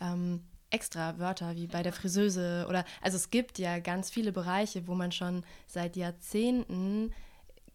ähm, 0.00 0.42
extra 0.70 1.18
Wörter 1.18 1.54
wie 1.54 1.66
bei 1.66 1.82
der 1.82 1.92
Friseuse 1.92 2.66
oder 2.68 2.84
also 3.00 3.16
es 3.16 3.30
gibt 3.30 3.58
ja 3.58 3.78
ganz 3.78 4.10
viele 4.10 4.32
Bereiche, 4.32 4.88
wo 4.88 4.94
man 4.94 5.12
schon 5.12 5.44
seit 5.68 5.96
Jahrzehnten 5.96 7.12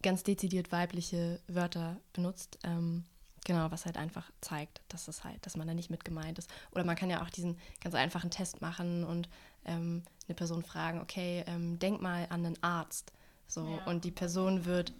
ganz 0.02 0.22
dezidiert 0.22 0.70
weibliche 0.70 1.40
Wörter 1.48 1.96
benutzt. 2.12 2.58
Ähm, 2.62 3.04
genau, 3.44 3.70
was 3.70 3.86
halt 3.86 3.96
einfach 3.96 4.30
zeigt, 4.40 4.80
dass 4.88 5.06
das 5.06 5.24
halt, 5.24 5.44
dass 5.46 5.56
man 5.56 5.66
da 5.66 5.74
nicht 5.74 5.90
mit 5.90 6.04
gemeint 6.04 6.38
ist. 6.38 6.50
Oder 6.72 6.84
man 6.84 6.96
kann 6.96 7.10
ja 7.10 7.22
auch 7.22 7.30
diesen 7.30 7.58
ganz 7.80 7.94
einfachen 7.94 8.30
Test 8.30 8.60
machen 8.60 9.04
und 9.04 9.28
ähm, 9.64 10.02
eine 10.26 10.34
Person 10.34 10.62
fragen, 10.62 11.00
okay, 11.00 11.44
ähm, 11.46 11.78
denk 11.78 12.00
mal 12.00 12.26
an 12.30 12.46
einen 12.46 12.62
Arzt. 12.62 13.12
So, 13.46 13.66
ja. 13.66 13.84
und 13.84 14.04
die 14.04 14.12
Person 14.12 14.64
wird 14.64 14.92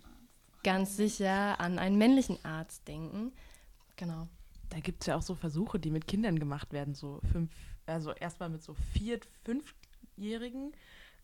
ganz 0.63 0.97
sicher 0.97 1.61
an 1.61 1.79
einen 1.79 1.99
männlichen 1.99 2.45
Arzt 2.45 2.87
denken. 2.89 3.33
Genau 3.97 4.29
da 4.71 4.79
gibt 4.81 5.03
es 5.03 5.09
ja 5.09 5.17
auch 5.17 5.23
so 5.23 5.35
Versuche, 5.35 5.79
die 5.79 5.91
mit 5.91 6.07
Kindern 6.07 6.39
gemacht 6.39 6.73
werden, 6.73 6.95
so 6.95 7.21
fünf, 7.31 7.51
also 7.87 8.13
erstmal 8.13 8.49
mit 8.49 8.63
so 8.63 8.75
vier, 8.95 9.21
fünfjährigen. 9.45 10.73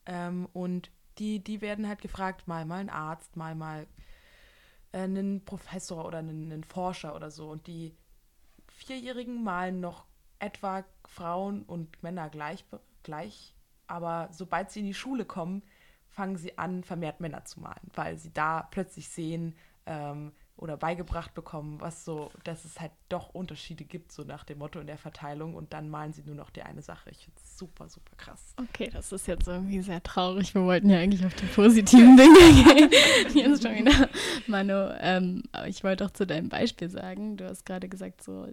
Ähm, 0.04 0.48
und 0.52 0.90
die, 1.18 1.42
die 1.42 1.60
werden 1.60 1.88
halt 1.88 2.02
gefragt, 2.02 2.46
mal 2.46 2.66
mal 2.66 2.80
ein 2.80 2.90
Arzt, 2.90 3.36
mal 3.36 3.54
mal 3.54 3.86
äh, 4.92 4.98
einen 4.98 5.44
Professor 5.44 6.04
oder 6.04 6.18
einen, 6.18 6.52
einen 6.52 6.64
Forscher 6.64 7.14
oder 7.14 7.30
so. 7.30 7.48
Und 7.48 7.66
die 7.68 7.94
Vierjährigen 8.66 9.42
malen 9.42 9.80
noch 9.80 10.04
etwa 10.38 10.84
Frauen 11.04 11.62
und 11.62 12.02
Männer 12.02 12.28
gleich, 12.28 12.64
gleich. 13.04 13.54
Aber 13.86 14.28
sobald 14.32 14.70
sie 14.70 14.80
in 14.80 14.86
die 14.86 14.94
Schule 14.94 15.24
kommen, 15.24 15.62
fangen 16.16 16.36
sie 16.38 16.56
an, 16.56 16.82
vermehrt 16.82 17.20
Männer 17.20 17.44
zu 17.44 17.60
malen, 17.60 17.90
weil 17.94 18.16
sie 18.16 18.32
da 18.32 18.62
plötzlich 18.70 19.08
sehen, 19.08 19.54
ähm, 19.84 20.32
oder 20.56 20.78
beigebracht 20.78 21.34
bekommen, 21.34 21.82
was 21.82 22.06
so, 22.06 22.30
dass 22.44 22.64
es 22.64 22.80
halt 22.80 22.92
doch 23.10 23.34
Unterschiede 23.34 23.84
gibt, 23.84 24.10
so 24.10 24.22
nach 24.22 24.42
dem 24.44 24.56
Motto 24.56 24.80
in 24.80 24.86
der 24.86 24.96
Verteilung 24.96 25.54
und 25.54 25.74
dann 25.74 25.90
malen 25.90 26.14
sie 26.14 26.22
nur 26.22 26.34
noch 26.34 26.48
die 26.48 26.62
eine 26.62 26.80
Sache. 26.80 27.10
Ich 27.10 27.24
finde 27.24 27.38
es 27.44 27.58
super, 27.58 27.90
super 27.90 28.16
krass. 28.16 28.54
Okay, 28.56 28.88
das 28.90 29.12
ist 29.12 29.26
jetzt 29.26 29.46
irgendwie 29.46 29.82
sehr 29.82 30.02
traurig. 30.02 30.54
Wir 30.54 30.64
wollten 30.64 30.88
ja 30.88 30.98
eigentlich 30.98 31.26
auf 31.26 31.34
die 31.34 31.44
positiven 31.44 32.16
Dinge 32.16 32.34
gehen. 32.34 32.90
Hier 33.34 33.52
ist 33.52 33.62
schon 33.62 33.74
wieder 33.74 34.08
Manu. 34.46 34.94
Ähm, 34.98 35.42
aber 35.52 35.68
ich 35.68 35.84
wollte 35.84 36.06
auch 36.06 36.10
zu 36.10 36.26
deinem 36.26 36.48
Beispiel 36.48 36.88
sagen, 36.88 37.36
du 37.36 37.46
hast 37.46 37.66
gerade 37.66 37.90
gesagt, 37.90 38.24
so, 38.24 38.48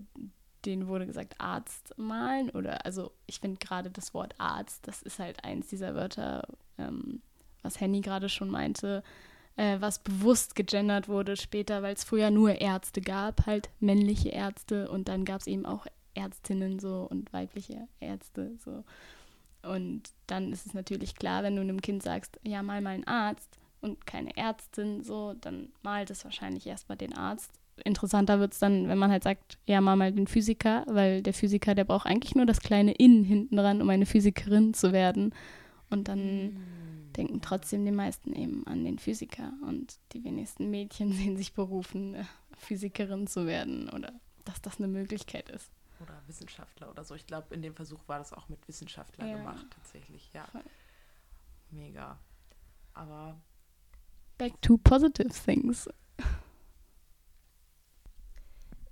denen 0.65 0.87
wurde 0.87 1.07
gesagt, 1.07 1.35
Arzt 1.39 1.97
malen 1.97 2.49
oder, 2.49 2.85
also 2.85 3.13
ich 3.27 3.39
finde 3.39 3.65
gerade 3.65 3.89
das 3.89 4.13
Wort 4.13 4.35
Arzt, 4.39 4.85
das 4.87 5.01
ist 5.01 5.19
halt 5.19 5.45
eins 5.45 5.67
dieser 5.67 5.95
Wörter, 5.95 6.45
ähm, 6.77 7.21
was 7.63 7.79
Henny 7.79 8.01
gerade 8.01 8.29
schon 8.29 8.49
meinte, 8.49 9.03
äh, 9.55 9.77
was 9.79 9.99
bewusst 9.99 10.55
gegendert 10.55 11.07
wurde 11.07 11.37
später, 11.37 11.81
weil 11.83 11.93
es 11.93 12.03
früher 12.03 12.31
nur 12.31 12.61
Ärzte 12.61 13.01
gab, 13.01 13.45
halt 13.45 13.69
männliche 13.79 14.29
Ärzte 14.29 14.89
und 14.89 15.07
dann 15.07 15.25
gab 15.25 15.41
es 15.41 15.47
eben 15.47 15.65
auch 15.65 15.85
Ärztinnen 16.15 16.79
so 16.79 17.07
und 17.09 17.31
weibliche 17.33 17.87
Ärzte 17.99 18.51
so. 18.63 18.83
Und 19.63 20.09
dann 20.27 20.51
ist 20.51 20.65
es 20.65 20.73
natürlich 20.73 21.15
klar, 21.15 21.43
wenn 21.43 21.55
du 21.55 21.61
einem 21.61 21.81
Kind 21.81 22.03
sagst, 22.03 22.39
ja, 22.43 22.61
mal 22.61 22.81
mal 22.81 22.91
einen 22.91 23.07
Arzt 23.07 23.57
und 23.81 24.05
keine 24.05 24.35
Ärztin, 24.35 25.03
so, 25.03 25.33
dann 25.39 25.69
malt 25.83 26.09
es 26.09 26.25
wahrscheinlich 26.25 26.67
erstmal 26.67 26.97
den 26.97 27.13
Arzt. 27.13 27.51
Interessanter 27.83 28.39
wird 28.39 28.53
es 28.53 28.59
dann, 28.59 28.87
wenn 28.87 28.97
man 28.97 29.09
halt 29.09 29.23
sagt, 29.23 29.57
ja, 29.65 29.81
mal 29.81 29.95
mal 29.95 30.11
den 30.11 30.27
Physiker, 30.27 30.83
weil 30.87 31.23
der 31.23 31.33
Physiker, 31.33 31.73
der 31.73 31.85
braucht 31.85 32.05
eigentlich 32.05 32.35
nur 32.35 32.45
das 32.45 32.59
kleine 32.59 32.93
In 32.93 33.23
hinten 33.23 33.55
dran, 33.55 33.81
um 33.81 33.89
eine 33.89 34.05
Physikerin 34.05 34.73
zu 34.73 34.91
werden. 34.91 35.33
Und 35.89 36.07
dann 36.07 36.45
mm 36.45 36.82
denken 37.17 37.41
trotzdem 37.41 37.85
die 37.85 37.91
meisten 37.91 38.33
eben 38.33 38.65
an 38.67 38.83
den 38.83 38.99
Physiker 38.99 39.53
und 39.67 39.99
die 40.13 40.23
wenigsten 40.23 40.69
Mädchen 40.69 41.13
sehen 41.13 41.37
sich 41.37 41.53
berufen, 41.53 42.15
äh, 42.15 42.25
Physikerin 42.57 43.27
zu 43.27 43.45
werden 43.47 43.89
oder 43.89 44.13
dass 44.45 44.61
das 44.61 44.77
eine 44.77 44.87
Möglichkeit 44.87 45.49
ist. 45.49 45.71
Oder 46.01 46.21
Wissenschaftler 46.27 46.89
oder 46.89 47.03
so. 47.03 47.15
Ich 47.15 47.25
glaube, 47.25 47.53
in 47.53 47.61
dem 47.61 47.75
Versuch 47.75 47.99
war 48.07 48.19
das 48.19 48.33
auch 48.33 48.49
mit 48.49 48.67
Wissenschaftler 48.67 49.25
ja. 49.25 49.37
gemacht, 49.37 49.65
tatsächlich, 49.69 50.31
ja. 50.33 50.45
Voll. 50.47 50.63
Mega. 51.71 52.19
Aber. 52.93 53.41
Back 54.37 54.61
to 54.61 54.77
positive 54.77 55.29
things. 55.29 55.87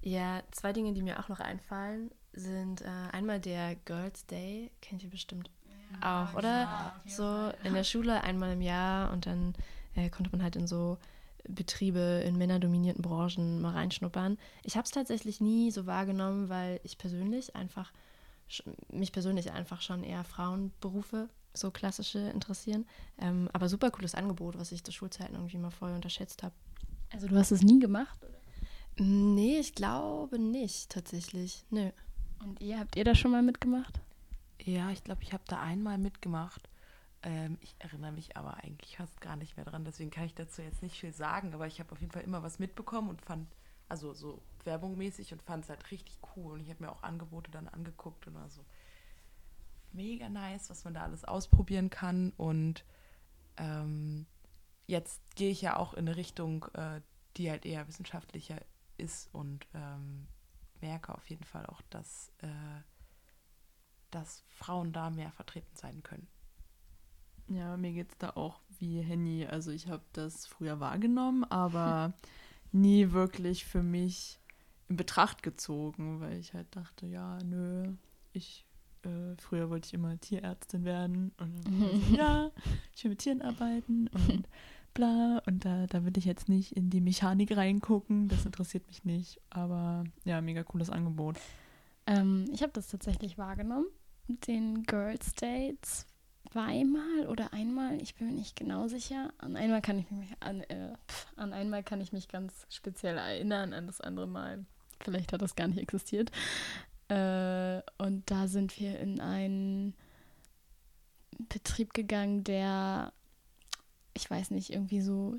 Ja, 0.01 0.41
zwei 0.51 0.73
Dinge, 0.73 0.93
die 0.93 1.03
mir 1.03 1.19
auch 1.19 1.29
noch 1.29 1.39
einfallen, 1.39 2.11
sind 2.33 2.81
äh, 2.81 2.87
einmal 3.11 3.39
der 3.39 3.75
Girls 3.75 4.25
Day, 4.25 4.71
kennt 4.81 5.03
ihr 5.03 5.09
bestimmt 5.09 5.51
auch, 6.01 6.33
oder? 6.33 6.93
So 7.05 7.51
in 7.63 7.73
der 7.73 7.83
Schule 7.83 8.23
einmal 8.23 8.53
im 8.53 8.61
Jahr 8.61 9.11
und 9.11 9.25
dann 9.25 9.53
äh, 9.95 10.09
konnte 10.09 10.31
man 10.31 10.43
halt 10.43 10.55
in 10.55 10.67
so 10.67 10.97
Betriebe 11.47 12.23
in 12.25 12.37
männerdominierten 12.37 13.01
Branchen 13.01 13.61
mal 13.61 13.73
reinschnuppern. 13.73 14.37
Ich 14.63 14.77
habe 14.77 14.85
es 14.85 14.91
tatsächlich 14.91 15.41
nie 15.41 15.71
so 15.71 15.85
wahrgenommen, 15.85 16.49
weil 16.49 16.79
ich 16.83 16.97
persönlich 16.97 17.55
einfach, 17.55 17.91
mich 18.89 19.11
persönlich 19.11 19.51
einfach 19.51 19.81
schon 19.81 20.03
eher 20.03 20.23
Frauenberufe, 20.23 21.29
so 21.53 21.71
klassische 21.71 22.19
interessieren. 22.19 22.85
Ähm, 23.17 23.49
aber 23.53 23.69
super 23.69 23.91
cooles 23.91 24.15
Angebot, 24.15 24.57
was 24.57 24.71
ich 24.71 24.83
zu 24.83 24.91
Schulzeiten 24.91 25.35
irgendwie 25.35 25.57
mal 25.57 25.71
voll 25.71 25.91
unterschätzt 25.91 26.43
habe. 26.43 26.53
Also 27.11 27.27
du 27.27 27.35
hast 27.35 27.51
es 27.51 27.61
nie 27.61 27.79
gemacht? 27.79 28.17
Oder? 28.23 29.05
Nee, 29.05 29.59
ich 29.59 29.75
glaube 29.75 30.39
nicht 30.39 30.89
tatsächlich. 30.89 31.65
Nö. 31.69 31.89
Und 32.43 32.61
ihr, 32.61 32.79
habt 32.79 32.95
ihr 32.95 33.03
da 33.03 33.15
schon 33.15 33.31
mal 33.31 33.41
mitgemacht? 33.41 33.99
Ja, 34.63 34.91
ich 34.91 35.03
glaube, 35.03 35.23
ich 35.23 35.33
habe 35.33 35.43
da 35.47 35.59
einmal 35.61 35.97
mitgemacht. 35.97 36.69
Ähm, 37.23 37.57
ich 37.61 37.75
erinnere 37.79 38.11
mich 38.11 38.37
aber 38.37 38.57
eigentlich 38.57 38.97
fast 38.97 39.19
gar 39.21 39.35
nicht 39.35 39.55
mehr 39.55 39.65
dran, 39.65 39.85
deswegen 39.85 40.09
kann 40.11 40.25
ich 40.25 40.33
dazu 40.35 40.61
jetzt 40.61 40.81
nicht 40.81 40.99
viel 40.99 41.13
sagen, 41.13 41.53
aber 41.53 41.67
ich 41.67 41.79
habe 41.79 41.91
auf 41.91 41.99
jeden 42.01 42.11
Fall 42.11 42.23
immer 42.23 42.41
was 42.43 42.59
mitbekommen 42.59 43.09
und 43.09 43.21
fand, 43.21 43.47
also 43.89 44.13
so 44.13 44.41
werbungmäßig 44.63 45.33
und 45.33 45.41
fand 45.41 45.63
es 45.63 45.69
halt 45.69 45.91
richtig 45.91 46.17
cool. 46.35 46.53
Und 46.53 46.61
ich 46.61 46.69
habe 46.69 46.83
mir 46.83 46.91
auch 46.91 47.03
Angebote 47.03 47.51
dann 47.51 47.67
angeguckt 47.67 48.27
und 48.27 48.35
war 48.35 48.49
so 48.49 48.63
mega 49.91 50.29
nice, 50.29 50.69
was 50.69 50.83
man 50.83 50.93
da 50.93 51.03
alles 51.03 51.25
ausprobieren 51.25 51.89
kann. 51.89 52.31
Und 52.37 52.85
ähm, 53.57 54.25
jetzt 54.87 55.21
gehe 55.35 55.51
ich 55.51 55.61
ja 55.61 55.77
auch 55.77 55.93
in 55.93 56.07
eine 56.07 56.17
Richtung, 56.17 56.65
äh, 56.73 57.01
die 57.37 57.49
halt 57.49 57.65
eher 57.65 57.87
wissenschaftlicher 57.87 58.59
ist 58.97 59.33
und 59.33 59.67
ähm, 59.73 60.27
merke 60.81 61.13
auf 61.13 61.29
jeden 61.29 61.43
Fall 61.43 61.65
auch, 61.65 61.81
dass 61.89 62.31
äh, 62.39 62.47
dass 64.11 64.43
Frauen 64.49 64.93
da 64.93 65.09
mehr 65.09 65.31
vertreten 65.31 65.75
sein 65.75 66.03
können. 66.03 66.27
Ja, 67.47 67.75
mir 67.75 67.91
geht 67.91 68.11
es 68.11 68.17
da 68.17 68.31
auch 68.31 68.61
wie 68.79 69.01
Henny. 69.01 69.45
Also 69.45 69.71
ich 69.71 69.87
habe 69.87 70.03
das 70.13 70.45
früher 70.45 70.79
wahrgenommen, 70.79 71.43
aber 71.45 72.13
nie 72.71 73.11
wirklich 73.11 73.65
für 73.65 73.83
mich 73.83 74.39
in 74.87 74.95
Betracht 74.95 75.43
gezogen, 75.43 76.21
weil 76.21 76.37
ich 76.37 76.53
halt 76.53 76.75
dachte, 76.75 77.05
ja, 77.07 77.39
nö, 77.43 77.93
ich 78.33 78.65
äh, 79.03 79.35
früher 79.37 79.69
wollte 79.69 79.87
ich 79.87 79.93
immer 79.93 80.19
Tierärztin 80.19 80.85
werden 80.85 81.31
und 81.39 81.65
dann 81.65 82.13
ja, 82.13 82.51
ich 82.95 83.03
will 83.03 83.11
mit 83.11 83.19
Tieren 83.19 83.41
arbeiten 83.41 84.07
und 84.09 84.47
bla 84.93 85.41
und 85.47 85.65
da, 85.65 85.87
da 85.87 86.05
will 86.05 86.17
ich 86.17 86.25
jetzt 86.25 86.49
nicht 86.49 86.73
in 86.73 86.89
die 86.89 87.01
Mechanik 87.01 87.55
reingucken, 87.55 88.27
das 88.27 88.45
interessiert 88.45 88.87
mich 88.87 89.03
nicht, 89.03 89.41
aber 89.49 90.03
ja, 90.23 90.41
mega 90.41 90.63
cooles 90.63 90.89
Angebot. 90.89 91.37
Ähm, 92.05 92.45
ich 92.51 92.61
habe 92.61 92.73
das 92.73 92.87
tatsächlich 92.87 93.37
wahrgenommen, 93.37 93.87
den 94.39 94.83
Girls 94.83 95.33
Day 95.33 95.77
zweimal 96.51 97.27
oder 97.27 97.53
einmal, 97.53 98.01
ich 98.01 98.15
bin 98.15 98.27
mir 98.27 98.33
nicht 98.33 98.55
genau 98.55 98.87
sicher. 98.87 99.31
An 99.37 99.55
einmal 99.55 99.81
kann 99.81 99.99
ich 99.99 100.09
mich 100.11 100.29
an, 100.39 100.61
äh, 100.61 100.93
an 101.35 101.53
einmal 101.53 101.83
kann 101.83 102.01
ich 102.01 102.11
mich 102.11 102.27
ganz 102.27 102.65
speziell 102.69 103.17
erinnern, 103.17 103.73
an 103.73 103.87
das 103.87 104.01
andere 104.01 104.27
Mal. 104.27 104.65
Vielleicht 105.03 105.33
hat 105.33 105.41
das 105.41 105.55
gar 105.55 105.67
nicht 105.67 105.79
existiert. 105.79 106.31
Äh, 107.07 107.81
und 107.97 108.29
da 108.29 108.47
sind 108.47 108.79
wir 108.79 108.99
in 108.99 109.19
einen 109.19 109.95
Betrieb 111.49 111.93
gegangen, 111.93 112.43
der, 112.43 113.13
ich 114.13 114.29
weiß 114.29 114.51
nicht, 114.51 114.71
irgendwie 114.71 115.01
so 115.01 115.37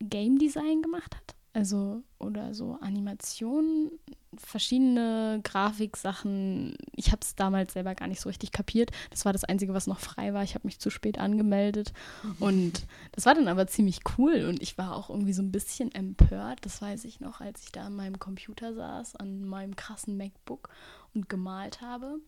Game 0.00 0.38
Design 0.38 0.82
gemacht 0.82 1.14
hat. 1.14 1.34
Also, 1.52 2.02
oder 2.18 2.52
so 2.52 2.78
Animationen, 2.80 3.90
verschiedene 4.38 5.40
Grafiksachen. 5.42 6.76
Ich 6.94 7.12
habe 7.12 7.20
es 7.22 7.34
damals 7.34 7.72
selber 7.72 7.94
gar 7.94 8.08
nicht 8.08 8.20
so 8.20 8.28
richtig 8.28 8.52
kapiert. 8.52 8.90
Das 9.10 9.24
war 9.24 9.32
das 9.32 9.44
Einzige, 9.44 9.74
was 9.74 9.86
noch 9.86 10.00
frei 10.00 10.32
war. 10.34 10.42
Ich 10.42 10.54
habe 10.54 10.66
mich 10.66 10.78
zu 10.78 10.90
spät 10.90 11.18
angemeldet. 11.18 11.92
Und 12.40 12.86
das 13.12 13.26
war 13.26 13.34
dann 13.34 13.48
aber 13.48 13.66
ziemlich 13.66 14.00
cool. 14.18 14.46
Und 14.48 14.62
ich 14.62 14.78
war 14.78 14.94
auch 14.94 15.10
irgendwie 15.10 15.32
so 15.32 15.42
ein 15.42 15.52
bisschen 15.52 15.92
empört. 15.94 16.60
Das 16.62 16.80
weiß 16.82 17.04
ich 17.04 17.20
noch, 17.20 17.40
als 17.40 17.64
ich 17.64 17.72
da 17.72 17.84
an 17.86 17.96
meinem 17.96 18.18
Computer 18.18 18.74
saß, 18.74 19.16
an 19.16 19.44
meinem 19.44 19.76
krassen 19.76 20.16
MacBook 20.16 20.68
und 21.14 21.28
gemalt 21.28 21.80
habe. 21.80 22.18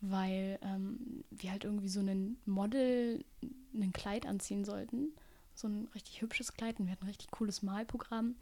Weil 0.00 0.58
ähm, 0.62 1.24
wir 1.30 1.50
halt 1.50 1.64
irgendwie 1.64 1.88
so 1.88 2.00
ein 2.00 2.36
Model, 2.44 3.24
ein 3.72 3.92
Kleid 3.92 4.26
anziehen 4.26 4.64
sollten 4.64 5.12
so 5.54 5.68
ein 5.68 5.88
richtig 5.94 6.20
hübsches 6.20 6.54
Kleid 6.54 6.78
und 6.78 6.86
wir 6.86 6.92
hatten 6.92 7.04
ein 7.04 7.08
richtig 7.08 7.30
cooles 7.30 7.62
Malprogramm. 7.62 8.34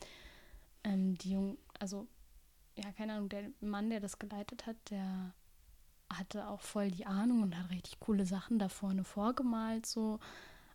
Ähm, 0.84 1.16
die 1.18 1.32
Jung, 1.32 1.58
also, 1.78 2.06
ja, 2.76 2.90
keine 2.92 3.14
Ahnung, 3.14 3.28
der 3.28 3.50
Mann, 3.60 3.90
der 3.90 4.00
das 4.00 4.18
geleitet 4.18 4.66
hat, 4.66 4.76
der 4.90 5.34
hatte 6.12 6.48
auch 6.48 6.60
voll 6.60 6.90
die 6.90 7.06
Ahnung 7.06 7.42
und 7.42 7.58
hat 7.58 7.70
richtig 7.70 8.00
coole 8.00 8.26
Sachen 8.26 8.58
da 8.58 8.68
vorne 8.68 9.04
vorgemalt, 9.04 9.86
so. 9.86 10.18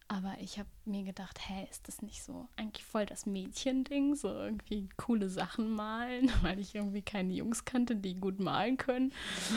Aber 0.10 0.36
ich 0.40 0.58
habe 0.58 0.70
mir 0.86 1.04
gedacht, 1.04 1.38
hä, 1.50 1.68
ist 1.70 1.90
das 1.90 2.02
nicht 2.02 2.24
so 2.24 2.48
eigentlich 2.56 2.86
voll 2.86 3.06
das 3.06 3.26
Mädchending, 3.26 4.16
so 4.16 4.30
irgendwie 4.30 4.88
coole 4.96 5.30
Sachen 5.30 5.70
malen, 5.72 6.32
weil 6.44 6.60
ich 6.60 6.76
irgendwie 6.76 7.02
keine 7.02 7.34
Jungs 7.34 7.66
kannte, 7.66 7.96
die 7.98 8.16
gut 8.16 8.40
malen 8.40 8.78
können. 8.78 9.12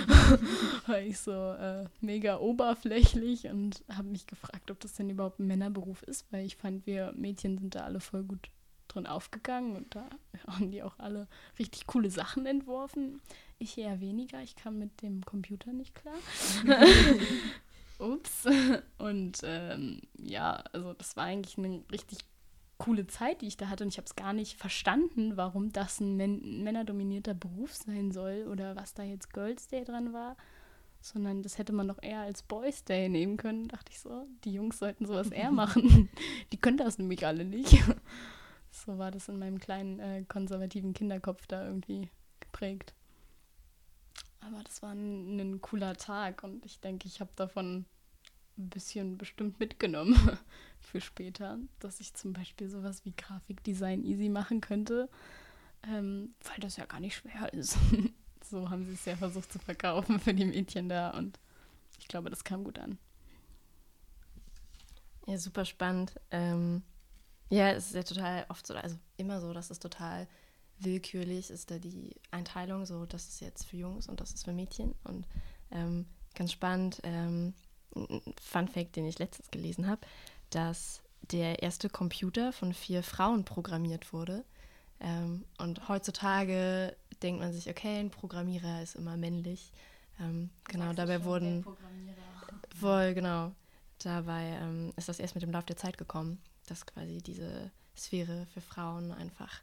war 0.86 0.98
ich 0.98 1.20
so 1.20 1.30
äh, 1.30 1.84
mega 2.00 2.38
oberflächlich 2.38 3.46
und 3.46 3.84
habe 3.88 4.08
mich 4.08 4.26
gefragt, 4.26 4.72
ob 4.72 4.80
das 4.80 4.94
denn 4.94 5.10
überhaupt 5.10 5.38
ein 5.38 5.46
Männerberuf 5.46 6.02
ist, 6.02 6.26
weil 6.32 6.44
ich 6.44 6.56
fand, 6.56 6.84
wir 6.84 7.12
Mädchen 7.12 7.56
sind 7.58 7.76
da 7.76 7.84
alle 7.84 8.00
voll 8.00 8.24
gut 8.24 8.50
drin 8.94 9.06
aufgegangen 9.06 9.76
und 9.76 9.94
da 9.94 10.08
haben 10.46 10.70
die 10.70 10.82
auch 10.82 10.98
alle 10.98 11.28
richtig 11.58 11.86
coole 11.86 12.10
Sachen 12.10 12.46
entworfen. 12.46 13.20
Ich 13.58 13.76
eher 13.78 14.00
weniger, 14.00 14.42
ich 14.42 14.56
kam 14.56 14.78
mit 14.78 15.02
dem 15.02 15.24
Computer 15.24 15.72
nicht 15.72 15.94
klar. 15.94 16.16
Ups. 17.98 18.46
Und 18.98 19.40
ähm, 19.44 20.00
ja, 20.18 20.64
also 20.72 20.94
das 20.94 21.16
war 21.16 21.24
eigentlich 21.24 21.58
eine 21.58 21.82
richtig 21.92 22.20
coole 22.78 23.06
Zeit, 23.06 23.42
die 23.42 23.46
ich 23.46 23.56
da 23.56 23.68
hatte. 23.68 23.84
Und 23.84 23.90
ich 23.90 23.98
habe 23.98 24.06
es 24.06 24.16
gar 24.16 24.32
nicht 24.32 24.58
verstanden, 24.58 25.36
warum 25.36 25.72
das 25.72 26.00
ein 26.00 26.16
män 26.16 26.64
männerdominierter 26.64 27.34
Beruf 27.34 27.74
sein 27.74 28.10
soll 28.10 28.48
oder 28.50 28.74
was 28.74 28.94
da 28.94 29.04
jetzt 29.04 29.32
Girls 29.32 29.68
Day 29.68 29.84
dran 29.84 30.12
war. 30.12 30.36
Sondern 31.02 31.42
das 31.42 31.56
hätte 31.56 31.72
man 31.72 31.88
doch 31.88 32.02
eher 32.02 32.20
als 32.20 32.42
Boys 32.42 32.84
Day 32.84 33.08
nehmen 33.08 33.36
können, 33.36 33.68
dachte 33.68 33.92
ich 33.92 34.00
so. 34.00 34.26
Die 34.44 34.52
Jungs 34.52 34.78
sollten 34.78 35.06
sowas 35.06 35.30
eher 35.30 35.50
machen. 35.52 36.08
die 36.52 36.56
können 36.56 36.78
das 36.78 36.98
nämlich 36.98 37.26
alle 37.26 37.44
nicht. 37.44 37.82
So 38.80 38.98
war 38.98 39.10
das 39.10 39.28
in 39.28 39.38
meinem 39.38 39.58
kleinen 39.58 39.98
äh, 40.00 40.24
konservativen 40.26 40.94
Kinderkopf 40.94 41.46
da 41.46 41.66
irgendwie 41.66 42.10
geprägt. 42.40 42.94
Aber 44.40 44.62
das 44.64 44.82
war 44.82 44.92
ein, 44.92 45.38
ein 45.38 45.60
cooler 45.60 45.94
Tag 45.96 46.42
und 46.42 46.64
ich 46.64 46.80
denke, 46.80 47.06
ich 47.06 47.20
habe 47.20 47.30
davon 47.36 47.84
ein 48.58 48.70
bisschen 48.70 49.18
bestimmt 49.18 49.60
mitgenommen 49.60 50.16
für 50.80 51.00
später, 51.00 51.58
dass 51.78 52.00
ich 52.00 52.14
zum 52.14 52.32
Beispiel 52.32 52.68
sowas 52.68 53.04
wie 53.04 53.12
Grafikdesign 53.12 54.04
easy 54.04 54.28
machen 54.28 54.60
könnte, 54.60 55.08
ähm, 55.86 56.34
weil 56.44 56.60
das 56.60 56.76
ja 56.76 56.86
gar 56.86 57.00
nicht 57.00 57.16
schwer 57.16 57.52
ist. 57.52 57.76
so 58.44 58.70
haben 58.70 58.84
sie 58.84 58.94
es 58.94 59.04
ja 59.04 59.16
versucht 59.16 59.52
zu 59.52 59.58
verkaufen 59.58 60.18
für 60.18 60.34
die 60.34 60.46
Mädchen 60.46 60.88
da 60.88 61.10
und 61.10 61.38
ich 61.98 62.08
glaube, 62.08 62.30
das 62.30 62.44
kam 62.44 62.64
gut 62.64 62.78
an. 62.78 62.98
Ja, 65.26 65.38
super 65.38 65.64
spannend. 65.64 66.14
Ähm, 66.30 66.82
ja, 67.50 67.70
es 67.72 67.88
ist 67.88 67.94
ja 67.94 68.02
total 68.02 68.46
oft 68.48 68.66
so, 68.66 68.74
also 68.74 68.96
immer 69.16 69.40
so, 69.40 69.52
dass 69.52 69.70
es 69.70 69.78
total 69.78 70.26
willkürlich 70.78 71.50
ist 71.50 71.70
da 71.70 71.78
die 71.78 72.14
Einteilung, 72.30 72.86
so 72.86 73.04
das 73.04 73.28
ist 73.28 73.40
jetzt 73.40 73.64
für 73.64 73.76
Jungs 73.76 74.08
und 74.08 74.20
das 74.20 74.32
ist 74.32 74.44
für 74.44 74.52
Mädchen. 74.52 74.94
Und 75.04 75.26
ähm, 75.70 76.06
ganz 76.34 76.52
spannend, 76.52 77.00
ähm, 77.02 77.54
Fun 78.40 78.68
Fact, 78.68 78.96
den 78.96 79.04
ich 79.04 79.18
letztens 79.18 79.50
gelesen 79.50 79.88
habe, 79.88 80.00
dass 80.50 81.02
der 81.32 81.62
erste 81.62 81.88
Computer 81.90 82.52
von 82.52 82.72
vier 82.72 83.02
Frauen 83.02 83.44
programmiert 83.44 84.12
wurde. 84.12 84.44
Ähm, 85.00 85.44
und 85.58 85.88
heutzutage 85.88 86.96
denkt 87.22 87.40
man 87.40 87.52
sich, 87.52 87.68
okay, 87.68 87.98
ein 87.98 88.10
Programmierer 88.10 88.82
ist 88.82 88.94
immer 88.94 89.16
männlich. 89.16 89.72
Ähm, 90.20 90.50
genau, 90.64 90.92
dabei 90.92 91.24
wurden. 91.24 91.64
Voll, 92.78 93.14
genau. 93.14 93.52
Dabei 93.98 94.58
ähm, 94.60 94.92
ist 94.96 95.08
das 95.08 95.18
erst 95.18 95.34
mit 95.34 95.42
dem 95.42 95.50
Lauf 95.50 95.64
der 95.64 95.76
Zeit 95.76 95.98
gekommen, 95.98 96.40
dass 96.70 96.86
quasi 96.86 97.18
diese 97.18 97.70
Sphäre 97.96 98.46
für 98.54 98.60
Frauen 98.60 99.12
einfach 99.12 99.60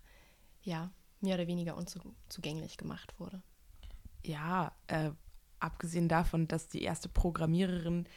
ja 0.62 0.92
mehr 1.22 1.36
oder 1.36 1.48
weniger 1.48 1.78
unzugänglich 1.78 2.78
gemacht 2.78 3.20
wurde. 3.20 3.42
Ja, 4.24 4.76
äh, 4.88 5.12
abgesehen 5.60 6.10
davon, 6.10 6.48
dass 6.48 6.68
die 6.68 6.84
erste 6.84 7.10
Programmiererin, 7.10 8.08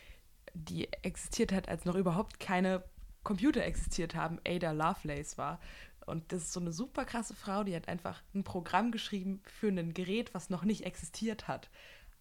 die 0.52 0.92
existiert 0.92 1.52
hat, 1.52 1.68
als 1.68 1.84
noch 1.84 1.94
überhaupt 1.94 2.40
keine 2.40 2.84
Computer 3.22 3.64
existiert 3.64 4.14
haben, 4.14 4.40
Ada 4.46 4.72
Lovelace 4.72 5.38
war. 5.38 5.60
Und 6.06 6.32
das 6.32 6.42
ist 6.42 6.52
so 6.52 6.60
eine 6.60 6.72
super 6.72 7.04
krasse 7.04 7.34
Frau, 7.34 7.62
die 7.62 7.76
hat 7.76 7.88
einfach 7.88 8.22
ein 8.34 8.42
Programm 8.42 8.90
geschrieben 8.90 9.40
für 9.44 9.68
ein 9.68 9.94
Gerät, 9.94 10.34
was 10.34 10.50
noch 10.50 10.64
nicht 10.64 10.84
existiert 10.84 11.46
hat. 11.46 11.70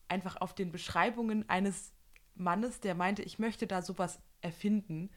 Einfach 0.08 0.38
auf 0.38 0.54
den 0.54 0.72
Beschreibungen 0.72 1.50
eines 1.50 1.94
Mannes, 2.36 2.80
der 2.80 2.94
meinte, 2.94 3.24
ich 3.24 3.40
möchte 3.40 3.66
da 3.66 3.82
sowas 3.82 4.22
erfinden 4.42 5.10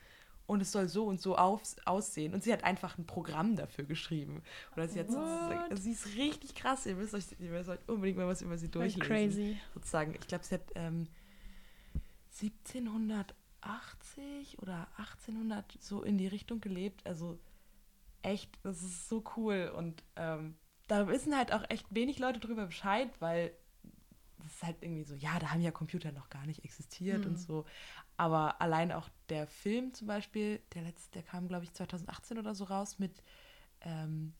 und 0.52 0.60
es 0.60 0.70
soll 0.70 0.88
so 0.88 1.06
und 1.06 1.20
so 1.20 1.36
auf, 1.36 1.62
aussehen. 1.86 2.32
Und 2.34 2.44
sie 2.44 2.52
hat 2.52 2.62
einfach 2.64 2.98
ein 2.98 3.06
Programm 3.06 3.56
dafür 3.56 3.84
geschrieben. 3.84 4.42
Oder 4.76 4.86
sie 4.86 5.00
hat 5.00 5.10
sozusagen, 5.10 5.74
sie 5.76 5.92
ist 5.92 6.14
richtig 6.16 6.54
krass. 6.54 6.84
Ihr 6.84 6.94
müsst 6.94 7.14
euch, 7.14 7.24
ihr 7.38 7.50
müsst 7.50 7.70
euch 7.70 7.78
unbedingt 7.86 8.18
mal 8.18 8.28
was 8.28 8.42
über 8.42 8.58
sie 8.58 8.68
durchlesen. 8.68 9.02
Crazy. 9.02 9.56
Sozusagen. 9.74 10.14
Ich 10.14 10.28
glaube, 10.28 10.44
sie 10.44 10.56
hat 10.56 10.70
ähm, 10.74 11.08
1780 12.40 14.58
oder 14.60 14.88
1800 14.98 15.78
so 15.80 16.02
in 16.02 16.18
die 16.18 16.26
Richtung 16.26 16.60
gelebt. 16.60 17.06
Also 17.06 17.38
echt, 18.20 18.58
das 18.62 18.82
ist 18.82 19.08
so 19.08 19.24
cool. 19.36 19.72
Und 19.74 20.04
ähm, 20.16 20.56
da 20.86 21.08
wissen 21.08 21.34
halt 21.34 21.50
auch 21.52 21.64
echt 21.70 21.86
wenig 21.94 22.18
Leute 22.18 22.40
drüber 22.40 22.66
Bescheid, 22.66 23.08
weil 23.20 23.52
das 24.42 24.52
ist 24.52 24.62
halt 24.62 24.76
irgendwie 24.80 25.04
so, 25.04 25.14
ja, 25.14 25.38
da 25.38 25.50
haben 25.50 25.60
ja 25.60 25.70
Computer 25.70 26.12
noch 26.12 26.30
gar 26.30 26.46
nicht 26.46 26.64
existiert 26.64 27.24
mhm. 27.24 27.32
und 27.32 27.36
so. 27.38 27.64
Aber 28.16 28.60
allein 28.60 28.92
auch 28.92 29.08
der 29.28 29.46
Film 29.46 29.94
zum 29.94 30.06
Beispiel, 30.06 30.60
der 30.74 30.82
letzte, 30.82 31.12
der 31.12 31.22
kam, 31.22 31.48
glaube 31.48 31.64
ich, 31.64 31.72
2018 31.72 32.38
oder 32.38 32.54
so 32.54 32.64
raus 32.64 32.98
mit 32.98 33.22
ähm, 33.80 34.34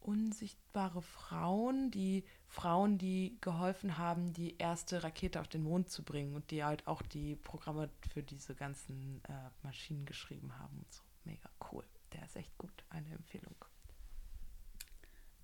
unsichtbare 0.00 1.02
Frauen, 1.02 1.90
die 1.90 2.24
Frauen, 2.46 2.98
die 2.98 3.38
geholfen 3.40 3.98
haben, 3.98 4.32
die 4.32 4.56
erste 4.58 5.02
Rakete 5.02 5.40
auf 5.40 5.48
den 5.48 5.62
Mond 5.62 5.90
zu 5.90 6.02
bringen 6.02 6.34
und 6.34 6.50
die 6.50 6.64
halt 6.64 6.86
auch 6.86 7.02
die 7.02 7.36
Programme 7.36 7.88
für 8.12 8.22
diese 8.22 8.54
ganzen 8.54 9.22
äh, 9.28 9.50
Maschinen 9.62 10.04
geschrieben 10.04 10.58
haben 10.58 10.78
und 10.78 10.92
so. 10.92 11.02
Mega 11.24 11.48
cool. 11.70 11.84
Der 12.12 12.24
ist 12.24 12.36
echt 12.36 12.56
gut. 12.58 12.84
Eine 12.90 13.10
Empfehlung. 13.12 13.54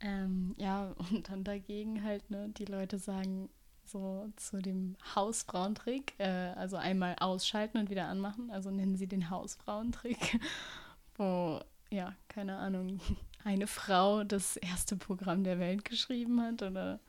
Ähm, 0.00 0.54
ja, 0.58 0.92
und 1.10 1.28
dann 1.28 1.44
dagegen 1.44 2.02
halt, 2.04 2.30
ne, 2.30 2.48
die 2.50 2.66
Leute 2.66 2.98
sagen, 2.98 3.48
so 3.88 4.30
zu 4.36 4.60
dem 4.60 4.96
Hausfrauentrick. 5.14 6.14
Äh, 6.18 6.52
also 6.56 6.76
einmal 6.76 7.16
ausschalten 7.18 7.78
und 7.78 7.90
wieder 7.90 8.06
anmachen. 8.06 8.50
Also 8.50 8.70
nennen 8.70 8.96
sie 8.96 9.06
den 9.06 9.30
Hausfrauentrick, 9.30 10.40
wo, 11.16 11.60
ja, 11.90 12.14
keine 12.28 12.56
Ahnung, 12.56 13.00
eine 13.44 13.66
Frau 13.66 14.24
das 14.24 14.56
erste 14.56 14.96
Programm 14.96 15.44
der 15.44 15.58
Welt 15.58 15.84
geschrieben 15.84 16.40
hat 16.42 16.62
oder. 16.62 17.00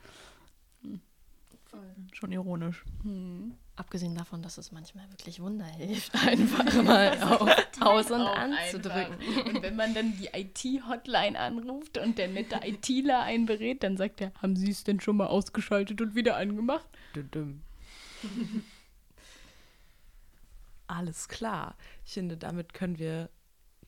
Hm. 0.81 1.01
Schon 2.13 2.31
ironisch. 2.31 2.83
Hm. 3.03 3.55
Abgesehen 3.79 4.13
davon, 4.13 4.41
dass 4.41 4.57
es 4.57 4.73
manchmal 4.73 5.09
wirklich 5.09 5.39
Wunder 5.39 5.63
hilft, 5.63 6.13
einfach 6.27 6.83
mal 6.83 7.17
auf 7.23 7.49
aus 7.79 8.11
und 8.11 8.19
anzudrücken. 8.19 9.15
Und 9.45 9.61
wenn 9.61 9.77
man 9.77 9.93
dann 9.93 10.17
die 10.17 10.27
IT-Hotline 10.33 11.39
anruft 11.39 11.97
und 11.97 12.17
der 12.17 12.27
nette 12.27 12.59
ITler 12.61 13.21
einen 13.23 13.45
berät, 13.45 13.81
dann 13.83 13.95
sagt 13.95 14.19
er, 14.19 14.33
haben 14.41 14.57
Sie 14.57 14.69
es 14.69 14.83
denn 14.83 14.99
schon 14.99 15.15
mal 15.15 15.27
ausgeschaltet 15.27 16.01
und 16.01 16.13
wieder 16.13 16.35
angemacht? 16.35 16.89
Alles 20.87 21.29
klar. 21.29 21.77
Ich 22.03 22.15
finde, 22.15 22.35
damit 22.35 22.73
können 22.73 22.99
wir 22.99 23.29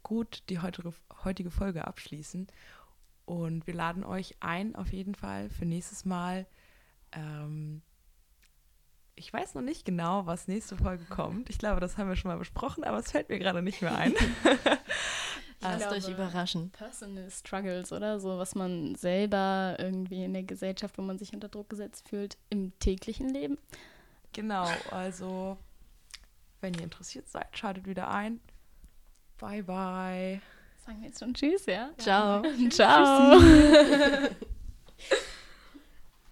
gut 0.04 0.43
die 0.47 0.60
heutige, 0.60 0.93
heutige 1.25 1.51
Folge 1.51 1.86
abschließen. 1.86 2.47
Und 3.25 3.67
wir 3.67 3.73
laden 3.73 4.06
euch 4.06 4.38
ein, 4.39 4.73
auf 4.73 4.93
jeden 4.93 5.15
Fall 5.15 5.49
für 5.49 5.65
nächstes 5.65 6.06
Mal 6.06 6.47
Ähm, 7.12 7.82
ich 9.15 9.32
weiß 9.32 9.56
noch 9.56 9.62
nicht 9.62 9.86
genau, 9.86 10.26
was 10.26 10.47
nächste 10.47 10.76
Folge 10.78 11.06
kommt. 11.06 11.50
Ich 11.50 11.58
glaube, 11.58 11.80
das 11.80 11.97
haben 11.97 12.10
wir 12.10 12.15
schon 12.15 12.32
mal 12.32 12.38
besprochen, 12.38 12.84
aber 12.84 12.97
es 12.97 13.12
fällt 13.12 13.30
mir 13.30 13.39
gerade 13.39 13.62
nicht 13.62 13.82
mehr 13.82 13.95
ein. 13.95 14.13
Lasst 15.62 15.91
euch 15.91 16.10
überraschen. 16.10 16.71
Personal 16.71 17.30
Struggles 17.30 17.91
oder 17.91 18.19
so, 18.19 18.39
was 18.39 18.56
man 18.56 18.95
selber 18.95 19.76
irgendwie 19.78 20.24
in 20.24 20.34
der 20.34 20.43
Gesellschaft, 20.43 20.97
wo 20.97 21.04
man 21.04 21.19
sich 21.19 21.34
unter 21.34 21.50
Druck 21.50 21.69
gesetzt 21.69 22.10
fühlt, 22.10 22.38
im 22.50 22.78
täglichen 22.80 23.30
Leben. 23.30 23.60
genau, 24.34 24.67
also 24.89 25.58
wenn 26.62 26.74
ihr 26.74 26.84
interessiert 26.84 27.30
seid, 27.30 27.56
schaltet 27.58 27.86
wieder 27.88 28.10
ein. 28.10 28.39
Bye, 29.38 29.63
bye. 29.63 30.41
Sagen 30.86 31.02
wir 31.02 31.10
jetzt 31.10 31.19
schon 31.19 31.34
Tschüss, 31.34 31.65
ja? 31.67 31.91
Ciao. 31.97 32.43
Ciao. 32.69 33.39